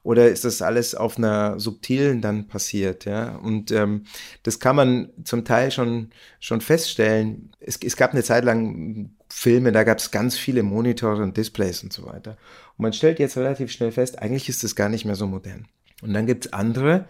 Oder 0.04 0.30
ist 0.30 0.46
das 0.46 0.62
alles 0.62 0.96
auf 0.96 1.18
einer 1.18 1.60
subtilen 1.60 2.22
dann 2.22 2.48
passiert? 2.48 3.06
Ja, 3.06 3.36
und 3.36 3.72
ähm, 3.72 4.06
das 4.44 4.60
kann 4.60 4.76
man 4.76 5.10
zum 5.24 5.46
Teil 5.46 5.72
schon, 5.72 6.12
schon 6.40 6.62
feststellen. 6.62 7.52
Es, 7.60 7.78
es 7.84 7.98
gab 7.98 8.12
eine 8.14 8.24
Zeit 8.24 8.46
lang 8.46 9.12
Filme, 9.30 9.72
da 9.72 9.84
gab 9.84 10.00
es 10.00 10.12
ganz 10.12 10.38
viele 10.38 10.64
Monitore 10.64 11.22
und 11.22 11.38
Displays 11.38 11.84
und 11.84 11.94
so 11.94 12.06
weiter. 12.06 12.38
Und 12.78 12.84
man 12.84 12.94
stellt 12.94 13.20
jetzt 13.20 13.38
relativ 13.38 13.72
schnell 13.72 13.92
fest, 13.92 14.20
eigentlich 14.20 14.50
ist 14.50 14.64
das 14.64 14.76
gar 14.76 14.90
nicht 14.90 15.06
mehr 15.06 15.16
so 15.16 15.28
modern. 15.28 15.68
Und 16.02 16.14
dann 16.14 16.26
gibt 16.26 16.46
es 16.46 16.54
andere, 16.54 17.06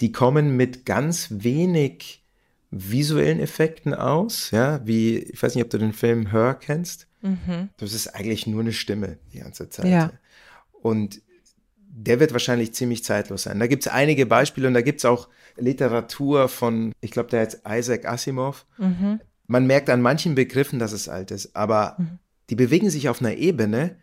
die 0.00 0.12
kommen 0.12 0.56
mit 0.56 0.84
ganz 0.84 1.28
wenig 1.30 2.22
visuellen 2.70 3.40
Effekten 3.40 3.94
aus, 3.94 4.50
ja, 4.50 4.84
wie, 4.84 5.18
ich 5.18 5.42
weiß 5.42 5.54
nicht, 5.54 5.64
ob 5.64 5.70
du 5.70 5.78
den 5.78 5.92
Film 5.92 6.30
Her 6.30 6.56
kennst. 6.60 7.06
Mhm. 7.22 7.70
Das 7.78 7.92
ist 7.92 8.08
eigentlich 8.08 8.46
nur 8.46 8.60
eine 8.60 8.72
Stimme 8.72 9.18
die 9.32 9.38
ganze 9.38 9.68
Zeit. 9.70 9.86
Ja. 9.86 10.12
Und 10.82 11.22
der 11.98 12.20
wird 12.20 12.32
wahrscheinlich 12.32 12.74
ziemlich 12.74 13.02
zeitlos 13.04 13.44
sein. 13.44 13.58
Da 13.58 13.66
gibt 13.66 13.86
es 13.86 13.92
einige 13.92 14.26
Beispiele 14.26 14.68
und 14.68 14.74
da 14.74 14.82
gibt 14.82 14.98
es 14.98 15.06
auch 15.06 15.28
Literatur 15.56 16.48
von, 16.48 16.92
ich 17.00 17.10
glaube, 17.10 17.30
der 17.30 17.40
heißt 17.40 17.62
Isaac 17.66 18.04
Asimov. 18.04 18.66
Mhm. 18.76 19.20
Man 19.46 19.66
merkt 19.66 19.88
an 19.88 20.02
manchen 20.02 20.34
Begriffen, 20.34 20.78
dass 20.78 20.92
es 20.92 21.08
alt 21.08 21.30
ist, 21.30 21.56
aber 21.56 21.96
mhm. 21.96 22.18
die 22.50 22.54
bewegen 22.54 22.90
sich 22.90 23.08
auf 23.08 23.20
einer 23.20 23.34
Ebene, 23.36 23.96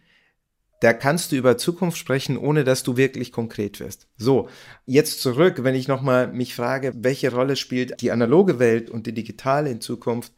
da 0.80 0.92
kannst 0.92 1.32
du 1.32 1.36
über 1.36 1.58
Zukunft 1.58 1.98
sprechen, 2.00 2.36
ohne 2.36 2.64
dass 2.64 2.82
du 2.82 2.98
wirklich 2.98 3.32
konkret 3.32 3.80
wirst. 3.80 4.08
So, 4.18 4.50
jetzt 4.88 5.22
zurück, 5.22 5.64
wenn 5.64 5.76
ich 5.76 5.88
nochmal 5.88 6.28
mich 6.28 6.56
frage, 6.56 6.94
welche 6.96 7.32
Rolle 7.32 7.56
spielt 7.56 8.02
die 8.02 8.12
analoge 8.12 8.58
Welt 8.58 8.90
und 8.90 9.06
die 9.06 9.14
digitale 9.14 9.70
in 9.70 9.82
Zukunft? 9.82 10.34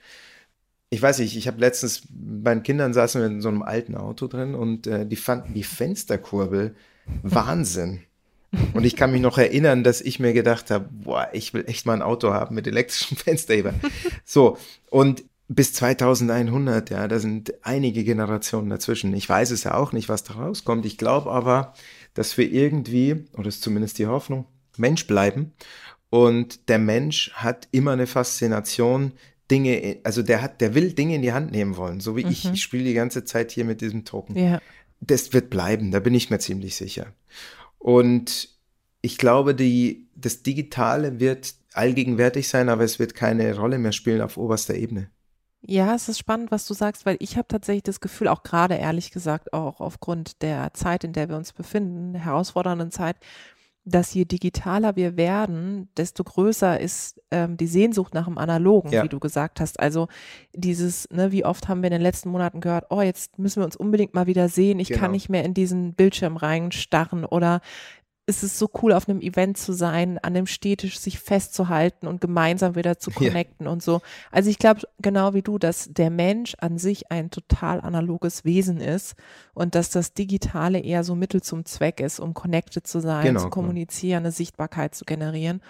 Ich 0.89 1.01
weiß 1.01 1.19
nicht, 1.19 1.37
ich 1.37 1.47
habe 1.47 1.61
letztens, 1.61 2.03
meinen 2.13 2.63
Kindern 2.63 2.93
saßen 2.93 3.21
wir 3.21 3.27
in 3.27 3.41
so 3.41 3.47
einem 3.47 3.63
alten 3.63 3.95
Auto 3.95 4.27
drin 4.27 4.55
und 4.55 4.87
äh, 4.87 5.05
die 5.05 5.15
fanden 5.15 5.53
die 5.53 5.63
Fensterkurbel 5.63 6.75
Wahnsinn. 7.23 8.01
Und 8.73 8.85
ich 8.85 8.95
kann 8.95 9.11
mich 9.11 9.21
noch 9.21 9.37
erinnern, 9.37 9.83
dass 9.83 10.01
ich 10.01 10.19
mir 10.19 10.33
gedacht 10.33 10.71
habe, 10.71 10.87
boah, 10.91 11.29
ich 11.33 11.53
will 11.53 11.65
echt 11.67 11.85
mal 11.85 11.93
ein 11.93 12.01
Auto 12.01 12.33
haben 12.33 12.55
mit 12.55 12.67
elektrischem 12.67 13.17
Fensterheber. 13.17 13.73
So, 14.23 14.57
und 14.89 15.23
bis 15.47 15.73
2100, 15.73 16.89
ja, 16.89 17.07
da 17.07 17.19
sind 17.19 17.53
einige 17.63 18.03
Generationen 18.03 18.69
dazwischen. 18.69 19.13
Ich 19.13 19.29
weiß 19.29 19.51
es 19.51 19.63
ja 19.63 19.75
auch 19.75 19.91
nicht, 19.91 20.09
was 20.09 20.23
da 20.23 20.35
rauskommt. 20.35 20.85
Ich 20.85 20.97
glaube 20.97 21.31
aber, 21.31 21.73
dass 22.13 22.37
wir 22.37 22.51
irgendwie, 22.51 23.25
oder 23.33 23.47
ist 23.47 23.61
zumindest 23.61 23.99
die 23.99 24.07
Hoffnung, 24.07 24.45
Mensch 24.77 25.05
bleiben. 25.05 25.53
Und 26.09 26.69
der 26.69 26.79
Mensch 26.79 27.31
hat 27.33 27.67
immer 27.71 27.91
eine 27.91 28.07
Faszination, 28.07 29.11
Dinge, 29.51 29.97
also 30.03 30.23
der 30.23 30.41
hat, 30.41 30.59
der 30.59 30.73
will 30.73 30.93
Dinge 30.93 31.15
in 31.15 31.21
die 31.21 31.33
Hand 31.33 31.51
nehmen 31.51 31.77
wollen, 31.77 31.99
so 31.99 32.15
wie 32.15 32.25
mhm. 32.25 32.31
ich. 32.31 32.51
Ich 32.51 32.63
spiele 32.63 32.83
die 32.83 32.95
ganze 32.95 33.25
Zeit 33.25 33.51
hier 33.51 33.65
mit 33.65 33.81
diesem 33.81 34.05
Token. 34.05 34.35
Ja 34.35 34.59
das 34.99 35.34
wird 35.34 35.49
bleiben, 35.49 35.91
da 35.91 35.99
bin 35.99 36.13
ich 36.13 36.29
mir 36.29 36.39
ziemlich 36.39 36.75
sicher. 36.75 37.08
Und 37.77 38.49
ich 39.01 39.17
glaube, 39.17 39.53
die, 39.53 40.08
das 40.15 40.41
Digitale 40.43 41.19
wird 41.19 41.53
allgegenwärtig 41.73 42.47
sein, 42.47 42.69
aber 42.69 42.84
es 42.84 42.99
wird 42.99 43.13
keine 43.13 43.55
Rolle 43.55 43.77
mehr 43.77 43.91
spielen 43.91 44.21
auf 44.21 44.38
oberster 44.38 44.73
Ebene. 44.75 45.10
Ja, 45.67 45.95
es 45.95 46.10
ist 46.10 46.19
spannend, 46.19 46.51
was 46.51 46.67
du 46.67 46.75
sagst, 46.75 47.05
weil 47.05 47.17
ich 47.19 47.38
habe 47.38 47.47
tatsächlich 47.47 47.84
das 47.84 47.99
Gefühl, 47.99 48.27
auch 48.27 48.43
gerade 48.43 48.75
ehrlich 48.75 49.12
gesagt, 49.12 49.51
auch 49.51 49.81
aufgrund 49.81 50.43
der 50.43 50.73
Zeit, 50.73 51.03
in 51.03 51.13
der 51.13 51.27
wir 51.27 51.38
uns 51.38 51.53
befinden, 51.53 52.13
der 52.13 52.25
herausfordernden 52.25 52.91
Zeit, 52.91 53.17
dass 53.86 54.13
je 54.15 54.26
digitaler 54.26 54.95
wir 54.95 55.15
werden, 55.15 55.89
desto 55.95 56.24
größer 56.24 56.80
ist 56.80 57.21
ähm, 57.30 57.56
die 57.56 57.67
Sehnsucht 57.67 58.15
nach 58.15 58.26
dem 58.26 58.39
Analogen, 58.39 58.91
ja. 58.91 59.04
wie 59.04 59.10
du 59.10 59.19
gesagt 59.19 59.60
hast. 59.60 59.80
Also 59.80 60.08
dieses, 60.54 61.08
ne, 61.12 61.32
wie 61.32 61.45
oft 61.45 61.67
haben 61.67 61.84
wir 61.84 61.88
in 61.88 61.93
den 61.93 62.02
letzten 62.02 62.30
Monaten 62.30 62.62
gehört, 62.62 62.86
oh, 62.89 63.02
jetzt 63.02 63.38
müssen 63.38 63.62
wir 63.62 63.65
uns 63.65 63.76
unbedingt 63.76 64.15
mal 64.15 64.26
wieder 64.26 64.50
sehen, 64.50 64.80
ich 64.80 64.88
genau. 64.89 65.02
kann 65.02 65.12
nicht 65.12 65.30
mehr 65.30 65.45
in 65.45 65.54
diesen 65.54 65.93
Bildschirm 65.93 66.36
reinstarren 66.36 67.26
oder 67.26 67.62
ist 68.27 68.43
es 68.43 68.57
so 68.57 68.69
cool, 68.81 68.91
auf 68.91 69.07
einem 69.07 69.21
Event 69.21 69.57
zu 69.57 69.73
sein, 69.73 70.17
an 70.17 70.33
dem 70.33 70.47
Städtisch 70.47 70.99
sich 70.99 71.19
festzuhalten 71.19 72.07
und 72.07 72.21
gemeinsam 72.21 72.75
wieder 72.75 72.97
zu 72.97 73.11
connecten 73.11 73.67
ja. 73.67 73.71
und 73.71 73.83
so. 73.83 74.01
Also 74.31 74.49
ich 74.49 74.57
glaube 74.57 74.81
genau 74.99 75.33
wie 75.33 75.43
du, 75.43 75.59
dass 75.59 75.89
der 75.91 76.09
Mensch 76.09 76.55
an 76.59 76.77
sich 76.79 77.11
ein 77.11 77.29
total 77.29 77.81
analoges 77.81 78.43
Wesen 78.43 78.81
ist 78.81 79.15
und 79.53 79.75
dass 79.75 79.91
das 79.91 80.13
Digitale 80.13 80.79
eher 80.79 81.03
so 81.03 81.13
Mittel 81.13 81.41
zum 81.43 81.65
Zweck 81.65 81.99
ist, 81.99 82.19
um 82.19 82.33
connected 82.33 82.88
zu 82.88 82.99
sein, 82.99 83.25
genau, 83.25 83.41
zu 83.41 83.49
kommunizieren, 83.49 84.23
eine 84.23 84.31
Sichtbarkeit 84.31 84.95
zu 84.95 85.05
generieren. 85.05 85.61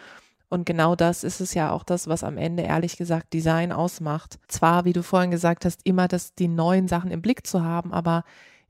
Und 0.48 0.66
genau 0.66 0.96
das 0.96 1.26
ist 1.26 1.42
es 1.42 1.54
ja 1.54 1.72
auch 1.72 1.84
das, 1.84 2.08
was 2.08 2.24
am 2.24 2.38
Ende 2.38 2.64
ehrlich 2.64 2.96
gesagt 2.96 3.34
Design 3.34 3.74
ausmacht. 3.74 4.40
Zwar, 4.48 4.86
wie 4.86 4.94
du 4.94 5.04
vorhin 5.04 5.32
gesagt 5.32 5.66
hast, 5.66 5.82
immer 5.86 6.08
das, 6.08 6.36
die 6.36 6.48
neuen 6.48 6.88
Sachen 6.88 7.12
im 7.12 7.22
Blick 7.22 7.46
zu 7.46 7.64
haben, 7.64 7.92
aber 7.92 8.24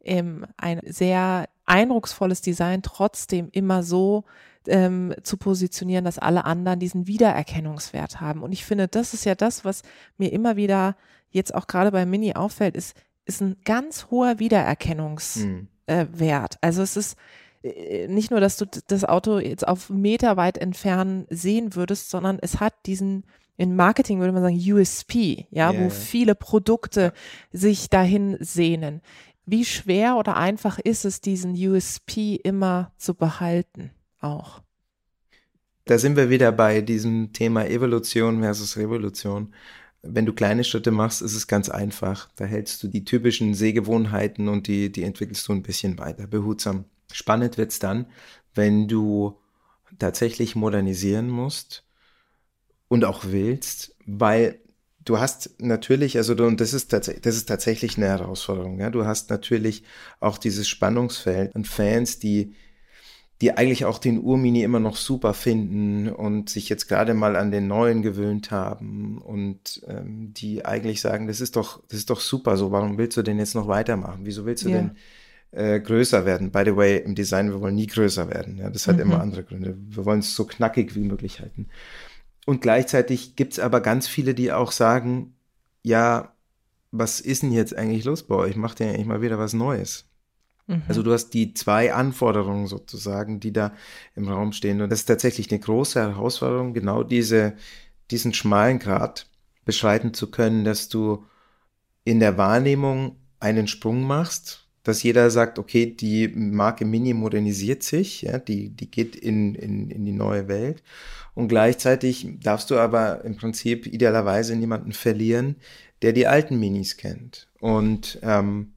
ähm, 0.04 0.46
ein 0.58 0.80
sehr 0.86 1.48
eindrucksvolles 1.66 2.42
Design 2.42 2.82
trotzdem 2.82 3.50
immer 3.52 3.84
so 3.84 4.24
ähm, 4.68 5.14
zu 5.24 5.38
positionieren, 5.38 6.06
dass 6.06 6.20
alle 6.20 6.46
anderen 6.46 6.80
diesen 6.80 7.08
Wiedererkennungswert 7.08 8.22
haben. 8.22 8.42
Und 8.44 8.52
ich 8.52 8.66
finde, 8.66 8.88
das 8.88 9.14
ist 9.14 9.26
ja 9.26 9.36
das, 9.36 9.66
was 9.66 9.84
mir 10.18 10.32
immer 10.32 10.56
wieder 10.56 10.96
jetzt 11.30 11.54
auch 11.54 11.68
gerade 11.68 11.92
bei 11.92 12.06
Mini 12.06 12.34
auffällt, 12.34 12.76
ist, 12.76 12.96
ist 13.26 13.42
ein 13.42 13.58
ganz 13.66 14.08
hoher 14.10 14.40
Wiedererkennungswert. 14.40 15.68
Äh, 15.88 16.58
also 16.62 16.82
es 16.82 16.98
ist 16.98 17.18
äh, 17.64 18.08
nicht 18.08 18.32
nur, 18.32 18.40
dass 18.40 18.58
du 18.58 18.66
das 18.88 19.04
Auto 19.04 19.40
jetzt 19.40 19.68
auf 19.68 19.90
Meter 19.90 20.38
weit 20.38 20.58
entfernen 20.58 21.26
sehen 21.30 21.76
würdest, 21.76 22.10
sondern 22.10 22.40
es 22.42 22.60
hat 22.60 22.74
diesen 22.86 23.26
in 23.58 23.76
Marketing 23.76 24.20
würde 24.20 24.34
man 24.34 24.42
sagen 24.42 24.60
USP, 24.60 25.48
ja, 25.50 25.72
yeah. 25.72 25.82
wo 25.82 25.90
viele 25.90 26.36
Produkte 26.36 27.14
sich 27.54 27.90
dahin 27.90 28.38
sehnen. 28.42 29.02
Wie 29.46 29.66
schwer 29.66 30.18
oder 30.18 30.38
einfach 30.38 30.80
ist 30.80 31.06
es, 31.06 31.22
diesen 31.22 31.54
USP 31.54 32.36
immer 32.36 32.92
zu 32.98 33.14
behalten 33.14 33.92
auch? 34.20 34.62
Da 35.86 36.00
sind 36.00 36.16
wir 36.16 36.32
wieder 36.32 36.52
bei 36.52 36.82
diesem 36.82 37.32
Thema 37.32 37.68
Evolution 37.68 38.42
versus 38.42 38.76
Revolution. 38.76 39.54
Wenn 40.02 40.26
du 40.26 40.34
kleine 40.34 40.64
Schritte 40.64 40.90
machst, 40.90 41.22
ist 41.22 41.36
es 41.36 41.46
ganz 41.46 41.70
einfach. 41.70 42.30
Da 42.36 42.46
hältst 42.46 42.82
du 42.82 42.88
die 42.88 43.06
typischen 43.06 43.54
Sehgewohnheiten 43.54 44.48
und 44.48 44.68
die, 44.68 44.92
die 44.92 45.04
entwickelst 45.04 45.48
du 45.48 45.54
ein 45.54 45.62
bisschen 45.62 46.00
weiter, 46.00 46.26
behutsam. 46.26 46.86
Spannend 47.12 47.60
wird 47.60 47.72
es 47.72 47.78
dann, 47.78 48.08
wenn 48.56 48.88
du 48.88 49.38
tatsächlich 50.00 50.56
modernisieren 50.56 51.30
musst 51.30 51.84
und 52.88 53.06
auch 53.06 53.26
willst, 53.26 53.96
weil 54.08 54.60
du 55.06 55.20
hast 55.20 55.62
natürlich, 55.62 56.18
also 56.18 56.36
du, 56.36 56.46
und 56.46 56.60
das 56.60 56.74
ist, 56.74 56.92
das 56.92 57.08
ist 57.08 57.46
tatsächlich 57.46 57.98
eine 57.98 58.08
Herausforderung, 58.08 58.80
ja. 58.80 58.90
Du 58.90 59.06
hast 59.06 59.30
natürlich 59.30 59.84
auch 60.20 60.38
dieses 60.38 60.68
Spannungsfeld 60.68 61.56
an 61.56 61.64
Fans, 61.64 62.20
die, 62.20 62.56
die 63.42 63.52
eigentlich 63.52 63.86
auch 63.86 64.00
den 64.00 64.22
Urmini 64.22 64.64
immer 64.64 64.80
noch 64.80 64.98
super 64.98 65.34
finden 65.34 66.10
und 66.10 66.50
sich 66.50 66.70
jetzt 66.70 66.88
gerade 66.88 67.14
mal 67.14 67.36
an 67.36 67.52
den 67.52 67.68
neuen 67.68 68.02
gewöhnt 68.02 68.50
haben 68.50 69.20
und 69.20 69.84
ähm, 69.88 70.34
die 70.34 70.66
eigentlich 70.66 71.02
sagen, 71.02 71.28
das 71.28 71.40
ist 71.40 71.56
doch, 71.56 71.84
das 71.88 72.00
ist 72.00 72.10
doch 72.10 72.20
super 72.20 72.58
so, 72.58 72.72
warum 72.72 72.98
willst 72.98 73.16
du 73.18 73.22
denn 73.22 73.38
jetzt 73.38 73.56
noch 73.56 73.68
weitermachen? 73.68 74.22
Wieso 74.24 74.46
willst 74.46 74.66
du 74.66 74.70
ja. 74.70 74.78
denn 74.78 74.92
äh, 75.52 75.80
größer 75.80 76.26
werden? 76.26 76.52
By 76.52 76.64
the 76.66 76.76
way, 76.76 76.98
im 76.98 77.14
Design, 77.14 77.52
wir 77.52 77.62
wollen 77.62 77.76
nie 77.76 77.88
größer 77.88 78.30
werden. 78.30 78.58
Ja, 78.58 78.70
das 78.72 78.88
hat 78.88 78.96
mhm. 78.96 79.02
immer 79.04 79.22
andere 79.22 79.44
Gründe. 79.44 79.78
Wir 79.90 80.06
wollen 80.06 80.20
es 80.20 80.34
so 80.34 80.46
knackig 80.46 80.96
wie 80.96 81.04
möglich 81.04 81.42
halten. 81.42 81.68
Und 82.46 82.62
gleichzeitig 82.62 83.36
gibt 83.36 83.54
es 83.54 83.60
aber 83.60 83.82
ganz 83.82 84.08
viele, 84.08 84.36
die 84.36 84.52
auch 84.52 84.72
sagen, 84.72 85.36
ja, 85.82 86.34
was 86.92 87.20
ist 87.20 87.44
denn 87.44 87.52
jetzt 87.52 87.76
eigentlich 87.76 88.06
los 88.06 88.24
bei 88.24 88.36
euch? 88.36 88.56
Macht 88.56 88.80
ihr 88.80 88.88
eigentlich 88.88 89.06
mal 89.06 89.22
wieder 89.22 89.38
was 89.38 89.54
Neues? 89.54 90.06
Mhm. 90.68 90.84
Also 90.88 91.04
du 91.04 91.12
hast 91.12 91.32
die 91.32 91.54
zwei 91.54 91.94
Anforderungen 91.94 92.68
sozusagen, 92.68 93.40
die 93.40 93.52
da 93.52 93.74
im 94.16 94.28
Raum 94.28 94.54
stehen. 94.54 94.82
Und 94.82 94.92
das 94.92 95.00
ist 95.00 95.06
tatsächlich 95.06 95.52
eine 95.52 95.60
große 95.60 96.00
Herausforderung, 96.00 96.74
genau 96.74 97.04
diese, 97.04 97.56
diesen 98.12 98.34
schmalen 98.34 98.80
Grad 98.80 99.28
beschreiten 99.66 100.14
zu 100.14 100.30
können, 100.30 100.64
dass 100.64 100.90
du 100.90 101.26
in 102.04 102.20
der 102.20 102.38
Wahrnehmung 102.38 103.18
einen 103.40 103.68
Sprung 103.68 104.04
machst, 104.04 104.65
dass 104.86 105.02
jeder 105.02 105.32
sagt, 105.32 105.58
okay, 105.58 105.88
die 105.88 106.28
Marke 106.28 106.86
Mini 106.86 107.16
modernisiert 107.16 107.82
sich, 107.82 108.22
ja, 108.22 108.38
die, 108.38 108.70
die 108.70 108.90
geht 108.90 109.16
in, 109.16 109.56
in, 109.56 109.90
in 109.90 110.06
die 110.06 110.12
neue 110.12 110.48
Welt. 110.48 110.84
Und 111.34 111.48
gleichzeitig 111.48 112.28
darfst 112.40 112.70
du 112.70 112.78
aber 112.78 113.26
im 113.26 113.36
Prinzip 113.36 113.88
idealerweise 113.88 114.56
niemanden 114.56 114.94
verlieren, 114.94 115.56
der 116.04 116.14
die 116.14 116.28
alten 116.28 116.60
Minis 116.60 116.98
kennt. 116.98 117.50
Und 117.60 118.20
ähm, 118.22 118.74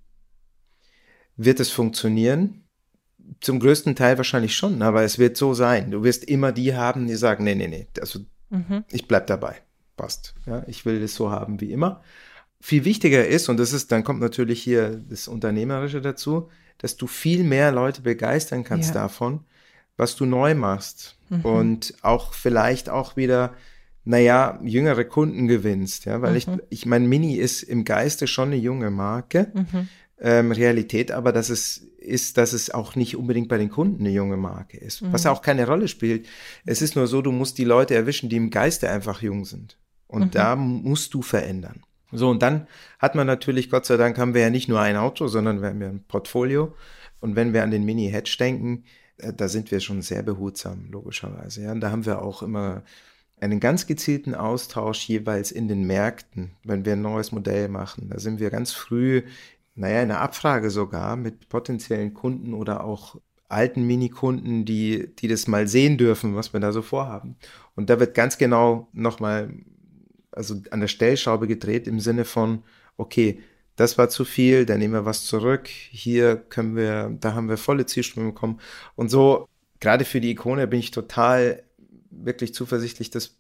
wird 1.37 1.61
es 1.61 1.71
funktionieren? 1.71 2.64
Zum 3.40 3.61
größten 3.61 3.94
Teil 3.94 4.16
wahrscheinlich 4.16 4.57
schon, 4.57 4.81
aber 4.81 5.03
es 5.03 5.18
wird 5.18 5.37
so 5.37 5.53
sein. 5.53 5.90
Du 5.90 6.05
wirst 6.05 6.25
immer 6.25 6.53
die 6.53 6.75
haben, 6.75 7.07
die 7.07 7.16
sagen, 7.16 7.44
nee, 7.44 7.55
nee, 7.55 7.68
nee, 7.68 7.87
also 8.01 8.21
mhm. 8.49 8.85
ich 8.90 9.07
bleib 9.07 9.27
dabei. 9.27 9.57
Passt. 9.99 10.35
Ja, 10.47 10.64
ich 10.68 10.87
will 10.87 11.03
es 11.03 11.14
so 11.14 11.31
haben 11.31 11.61
wie 11.61 11.71
immer. 11.71 12.03
Viel 12.61 12.85
wichtiger 12.85 13.27
ist, 13.27 13.49
und 13.49 13.59
das 13.59 13.73
ist, 13.73 13.92
dann 13.92 14.05
kommt 14.05 14.21
natürlich 14.21 14.62
hier 14.62 15.03
das 15.09 15.29
Unternehmerische 15.29 16.01
dazu, 16.01 16.49
dass 16.79 16.97
du 16.97 17.07
viel 17.07 17.44
mehr 17.44 17.73
Leute 17.73 18.03
begeistern 18.03 18.64
kannst 18.64 18.94
ja. 18.94 19.03
davon, 19.03 19.40
was 19.97 20.16
du 20.16 20.27
neu 20.27 20.55
machst. 20.55 21.16
Mhm. 21.29 21.40
Und 21.42 21.94
auch 22.03 22.35
vielleicht 22.35 22.88
auch 22.88 23.16
wieder, 23.16 23.55
naja, 24.05 24.59
jüngere 24.62 25.05
Kunden 25.05 25.47
gewinnst, 25.47 26.05
ja, 26.05 26.23
weil 26.23 26.33
mhm. 26.33 26.37
ich, 26.37 26.49
ich 26.71 26.87
meine, 26.87 27.07
Mini 27.07 27.37
ist 27.37 27.62
im 27.62 27.85
Geiste 27.85 28.27
schon 28.27 28.49
eine 28.49 28.57
junge 28.57 28.90
Marke. 28.90 29.53
Mhm. 29.55 29.88
Ähm, 30.21 30.51
Realität, 30.51 31.12
aber 31.12 31.31
dass 31.31 31.49
es 31.49 31.87
ist, 31.97 32.38
dass 32.38 32.53
es 32.53 32.73
auch 32.73 32.97
nicht 32.97 33.16
unbedingt 33.16 33.49
bei 33.49 33.57
den 33.57 33.71
Kunden 33.71 34.01
eine 34.01 34.11
junge 34.11 34.37
Marke 34.37 34.77
ist, 34.77 35.03
mhm. 35.03 35.12
was 35.12 35.27
auch 35.27 35.42
keine 35.42 35.64
Rolle 35.64 35.87
spielt. 35.87 36.27
Es 36.64 36.83
ist 36.83 36.97
nur 36.97 37.07
so, 37.07 37.23
du 37.23 37.31
musst 37.31 37.57
die 37.57 37.64
Leute 37.64 37.94
erwischen, 37.94 38.29
die 38.29 38.35
im 38.35 38.51
Geiste 38.51 38.90
einfach 38.90 39.23
jung 39.23 39.44
sind. 39.44 39.79
Und 40.09 40.25
mhm. 40.25 40.31
da 40.33 40.57
musst 40.57 41.14
du 41.14 41.23
verändern. 41.23 41.83
So, 42.12 42.31
und 42.31 42.42
dann 42.42 42.66
hat 42.99 43.14
man 43.14 43.27
natürlich, 43.27 43.71
Gott 43.71 43.87
sei 43.87 43.97
Dank, 43.97 44.18
haben 44.18 44.35
wir 44.35 44.42
ja 44.42 44.51
nicht 44.51 44.68
nur 44.68 44.81
ein 44.81 44.97
Auto, 44.97 45.29
sondern 45.29 45.61
wir 45.61 45.68
haben 45.68 45.83
ja 45.83 45.88
ein 45.88 46.05
Portfolio. 46.05 46.75
Und 47.21 47.37
wenn 47.37 47.53
wir 47.53 47.62
an 47.62 47.71
den 47.71 47.85
Mini-Hedge 47.85 48.37
denken, 48.38 48.85
äh, 49.18 49.33
da 49.33 49.49
sind 49.49 49.71
wir 49.71 49.81
schon 49.81 50.03
sehr 50.03 50.23
behutsam, 50.23 50.88
logischerweise. 50.90 51.64
Ja, 51.64 51.73
und 51.73 51.81
da 51.81 51.90
haben 51.90 52.07
wir 52.07 52.23
auch 52.23 52.42
immer 52.42 52.83
einen 53.40 53.61
ganz 53.61 53.87
gezielten 53.87 54.35
Austausch 54.35 55.09
jeweils 55.09 55.53
in 55.53 55.68
den 55.68 55.87
Märkten, 55.87 56.53
wenn 56.64 56.85
wir 56.85 56.94
ein 56.94 57.03
neues 57.03 57.31
Modell 57.33 57.68
machen. 57.68 58.09
Da 58.11 58.18
sind 58.18 58.40
wir 58.40 58.51
ganz 58.51 58.73
früh, 58.73 59.23
naja, 59.75 60.03
in 60.03 60.09
der 60.09 60.21
Abfrage 60.21 60.71
sogar 60.71 61.16
mit 61.16 61.49
potenziellen 61.49 62.14
Kunden 62.14 62.53
oder 62.53 62.85
auch 62.85 63.16
alten 63.49 63.87
Minikunden, 63.87 64.64
die, 64.64 65.14
die 65.16 65.29
das 65.29 65.47
mal 65.47 65.68
sehen 65.68 65.99
dürfen, 65.99 66.35
was 66.35 66.53
wir 66.53 66.61
da 66.61 66.73
so 66.73 66.83
vorhaben. 66.83 67.37
Und 67.77 67.90
da 67.90 68.01
wird 68.01 68.14
ganz 68.14 68.38
genau 68.38 68.88
nochmal 68.92 69.51
also 70.33 70.57
an 70.71 70.81
der 70.81 70.88
Stellschraube 70.88 71.47
gedreht 71.47 71.87
im 71.87 72.01
Sinne 72.01 72.25
von, 72.25 72.62
okay, 72.97 73.41
das 73.77 73.97
war 73.97 74.09
zu 74.09 74.25
viel, 74.25 74.67
dann 74.67 74.81
nehmen 74.81 74.95
wir 74.95 75.05
was 75.05 75.25
zurück, 75.25 75.69
hier 75.69 76.37
können 76.37 76.75
wir, 76.75 77.17
da 77.21 77.35
haben 77.35 77.49
wir 77.49 77.57
volle 77.57 77.87
Zielströme 77.87 78.33
bekommen. 78.33 78.61
Und 78.97 79.09
so, 79.09 79.49
gerade 79.79 80.05
für 80.05 80.21
die 80.21 80.31
Ikone 80.31 80.67
bin 80.67 80.81
ich 80.81 80.91
total 80.91 81.62
wirklich 82.11 82.55
zuversichtlich, 82.55 83.11
das 83.11 83.37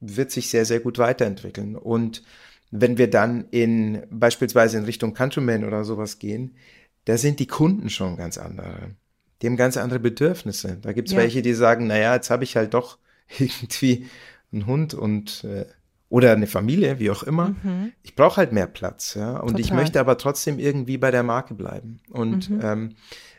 wird 0.00 0.32
sich 0.32 0.50
sehr, 0.50 0.64
sehr 0.64 0.80
gut 0.80 0.98
weiterentwickeln. 0.98 1.76
Und 1.76 2.22
wenn 2.70 2.98
wir 2.98 3.10
dann 3.10 3.46
in 3.50 4.02
beispielsweise 4.10 4.78
in 4.78 4.84
Richtung 4.84 5.14
Countryman 5.14 5.64
oder 5.64 5.84
sowas 5.84 6.18
gehen, 6.18 6.56
da 7.04 7.16
sind 7.16 7.38
die 7.40 7.46
Kunden 7.46 7.90
schon 7.90 8.16
ganz 8.16 8.38
andere. 8.38 8.96
Die 9.40 9.46
haben 9.46 9.56
ganz 9.56 9.76
andere 9.76 10.00
Bedürfnisse. 10.00 10.78
Da 10.80 10.92
gibt 10.92 11.08
es 11.08 11.14
ja. 11.14 11.20
welche, 11.20 11.42
die 11.42 11.54
sagen, 11.54 11.86
naja, 11.86 12.14
jetzt 12.14 12.30
habe 12.30 12.44
ich 12.44 12.56
halt 12.56 12.74
doch 12.74 12.98
irgendwie 13.38 14.06
einen 14.52 14.66
Hund 14.66 14.94
und 14.94 15.44
äh, 15.44 15.66
oder 16.10 16.32
eine 16.32 16.46
Familie, 16.46 16.98
wie 16.98 17.10
auch 17.10 17.22
immer. 17.22 17.54
Mhm. 17.62 17.92
Ich 18.02 18.14
brauche 18.14 18.36
halt 18.36 18.52
mehr 18.52 18.66
Platz, 18.66 19.14
ja. 19.14 19.38
Und 19.38 19.52
Total. 19.52 19.60
ich 19.60 19.72
möchte 19.72 20.00
aber 20.00 20.18
trotzdem 20.18 20.58
irgendwie 20.58 20.98
bei 20.98 21.10
der 21.10 21.22
Marke 21.22 21.54
bleiben. 21.54 22.00
Und 22.10 22.50
mhm. 22.50 22.60
ähm, 22.62 22.94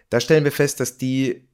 da 0.09 0.19
stellen 0.19 0.45
wir 0.45 0.51
fest, 0.51 0.79
dass 0.79 0.97
die 0.97 1.47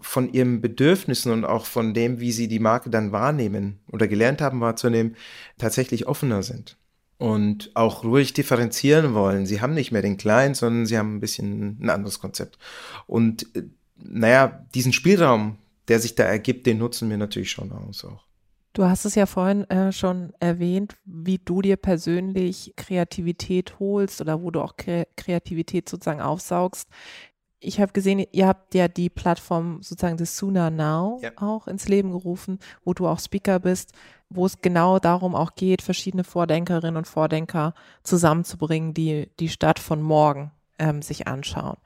von 0.00 0.32
ihren 0.32 0.60
Bedürfnissen 0.60 1.32
und 1.32 1.44
auch 1.44 1.66
von 1.66 1.92
dem, 1.92 2.18
wie 2.18 2.32
sie 2.32 2.48
die 2.48 2.60
Marke 2.60 2.88
dann 2.88 3.12
wahrnehmen 3.12 3.80
oder 3.92 4.08
gelernt 4.08 4.40
haben 4.40 4.60
wahrzunehmen, 4.60 5.16
tatsächlich 5.58 6.06
offener 6.06 6.42
sind 6.42 6.76
und 7.18 7.72
auch 7.74 8.04
ruhig 8.04 8.32
differenzieren 8.32 9.12
wollen. 9.12 9.44
Sie 9.44 9.60
haben 9.60 9.74
nicht 9.74 9.90
mehr 9.90 10.02
den 10.02 10.16
Kleinen, 10.16 10.54
sondern 10.54 10.86
sie 10.86 10.96
haben 10.96 11.16
ein 11.16 11.20
bisschen 11.20 11.78
ein 11.80 11.90
anderes 11.90 12.20
Konzept. 12.20 12.58
Und 13.06 13.54
äh, 13.54 13.64
naja, 13.96 14.64
diesen 14.74 14.92
Spielraum, 14.92 15.58
der 15.88 15.98
sich 15.98 16.14
da 16.14 16.24
ergibt, 16.24 16.66
den 16.66 16.78
nutzen 16.78 17.10
wir 17.10 17.16
natürlich 17.16 17.50
schon 17.50 17.72
aus 17.72 18.04
auch. 18.04 18.27
Du 18.78 18.84
hast 18.84 19.04
es 19.04 19.16
ja 19.16 19.26
vorhin 19.26 19.68
äh, 19.70 19.90
schon 19.90 20.32
erwähnt, 20.38 20.98
wie 21.04 21.38
du 21.38 21.62
dir 21.62 21.76
persönlich 21.76 22.74
Kreativität 22.76 23.80
holst 23.80 24.20
oder 24.20 24.40
wo 24.40 24.52
du 24.52 24.60
auch 24.60 24.76
Kre 24.76 25.08
Kreativität 25.16 25.88
sozusagen 25.88 26.20
aufsaugst. 26.20 26.88
Ich 27.58 27.80
habe 27.80 27.90
gesehen, 27.90 28.24
ihr 28.30 28.46
habt 28.46 28.76
ja 28.76 28.86
die 28.86 29.10
Plattform 29.10 29.82
sozusagen 29.82 30.16
des 30.16 30.36
Sooner 30.36 30.70
Now 30.70 31.18
ja. 31.20 31.32
auch 31.34 31.66
ins 31.66 31.88
Leben 31.88 32.12
gerufen, 32.12 32.60
wo 32.84 32.94
du 32.94 33.08
auch 33.08 33.18
Speaker 33.18 33.58
bist, 33.58 33.94
wo 34.30 34.46
es 34.46 34.60
genau 34.62 35.00
darum 35.00 35.34
auch 35.34 35.56
geht, 35.56 35.82
verschiedene 35.82 36.22
Vordenkerinnen 36.22 36.98
und 36.98 37.08
Vordenker 37.08 37.74
zusammenzubringen, 38.04 38.94
die 38.94 39.28
die 39.40 39.48
Stadt 39.48 39.80
von 39.80 40.00
morgen 40.00 40.52
ähm, 40.78 41.02
sich 41.02 41.26
anschauen. 41.26 41.78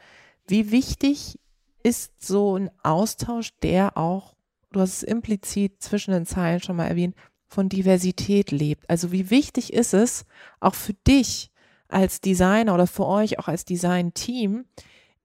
Wie 0.47 0.71
wichtig 0.71 1.39
ist 1.83 2.23
so 2.23 2.59
ein 2.59 2.71
Austausch, 2.83 3.59
der 3.63 3.97
auch 3.97 4.32
du 4.73 4.81
hast 4.81 4.97
es 4.97 5.03
implizit 5.03 5.83
zwischen 5.83 6.13
den 6.13 6.27
Zeilen 6.27 6.61
schon 6.61 6.77
mal 6.77 6.87
erwähnt, 6.87 7.15
von 7.49 7.69
Diversität 7.69 8.51
lebt. 8.51 8.89
Also 8.89 9.13
wie 9.13 9.31
wichtig 9.31 9.73
ist 9.73 9.95
es 9.95 10.25
auch 10.61 10.75
für 10.75 10.95
dich 11.07 11.51
als 11.89 12.21
Designer 12.21 12.75
oder 12.75 12.87
für 12.87 13.07
euch 13.07 13.39
auch 13.39 13.49
als 13.49 13.65
Design-Team, 13.65 14.65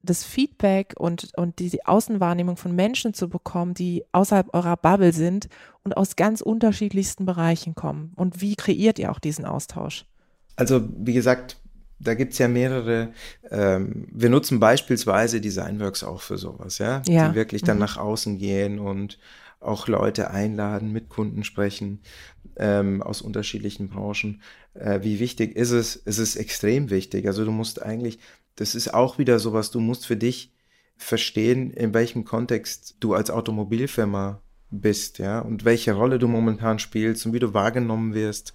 das 0.03 0.23
Feedback 0.23 0.93
und, 0.97 1.31
und 1.37 1.59
die 1.59 1.85
Außenwahrnehmung 1.85 2.57
von 2.57 2.75
Menschen 2.75 3.13
zu 3.13 3.29
bekommen, 3.29 3.73
die 3.73 4.03
außerhalb 4.11 4.53
eurer 4.53 4.77
Bubble 4.77 5.13
sind 5.13 5.47
und 5.83 5.95
aus 5.95 6.15
ganz 6.15 6.41
unterschiedlichsten 6.41 7.25
Bereichen 7.25 7.75
kommen. 7.75 8.11
Und 8.15 8.41
wie 8.41 8.55
kreiert 8.55 8.99
ihr 8.99 9.11
auch 9.11 9.19
diesen 9.19 9.45
Austausch? 9.45 10.05
Also, 10.55 10.87
wie 10.97 11.13
gesagt, 11.13 11.57
da 11.99 12.13
gibt's 12.13 12.37
ja 12.37 12.47
mehrere, 12.47 13.13
ähm, 13.49 14.07
wir 14.11 14.29
nutzen 14.29 14.59
beispielsweise 14.59 15.41
Designworks 15.41 16.03
auch 16.03 16.21
für 16.21 16.37
sowas, 16.37 16.77
ja, 16.77 17.01
ja. 17.07 17.29
die 17.29 17.35
wirklich 17.35 17.63
dann 17.63 17.77
mhm. 17.77 17.81
nach 17.81 17.97
außen 17.97 18.37
gehen 18.37 18.79
und 18.79 19.17
auch 19.59 19.87
Leute 19.87 20.29
einladen, 20.29 20.91
mit 20.91 21.09
Kunden 21.09 21.43
sprechen 21.43 22.01
ähm, 22.57 23.01
aus 23.01 23.21
unterschiedlichen 23.21 23.89
Branchen. 23.89 24.41
Äh, 24.75 25.01
wie 25.01 25.19
wichtig 25.19 25.55
ist 25.55 25.71
es? 25.71 26.01
Es 26.05 26.19
ist 26.19 26.35
extrem 26.35 26.89
wichtig. 26.89 27.25
Also 27.25 27.43
du 27.43 27.51
musst 27.51 27.81
eigentlich, 27.81 28.19
das 28.55 28.75
ist 28.75 28.93
auch 28.93 29.17
wieder 29.17 29.39
sowas, 29.39 29.71
du 29.71 29.79
musst 29.79 30.05
für 30.05 30.17
dich 30.17 30.53
verstehen, 30.95 31.71
in 31.71 31.93
welchem 31.93 32.23
Kontext 32.23 32.95
du 32.99 33.13
als 33.13 33.29
Automobilfirma 33.29 34.41
bist, 34.69 35.19
ja, 35.19 35.39
und 35.39 35.63
welche 35.63 35.93
Rolle 35.93 36.19
du 36.19 36.27
momentan 36.27 36.79
spielst 36.79 37.25
und 37.25 37.33
wie 37.33 37.39
du 37.39 37.53
wahrgenommen 37.53 38.13
wirst. 38.13 38.53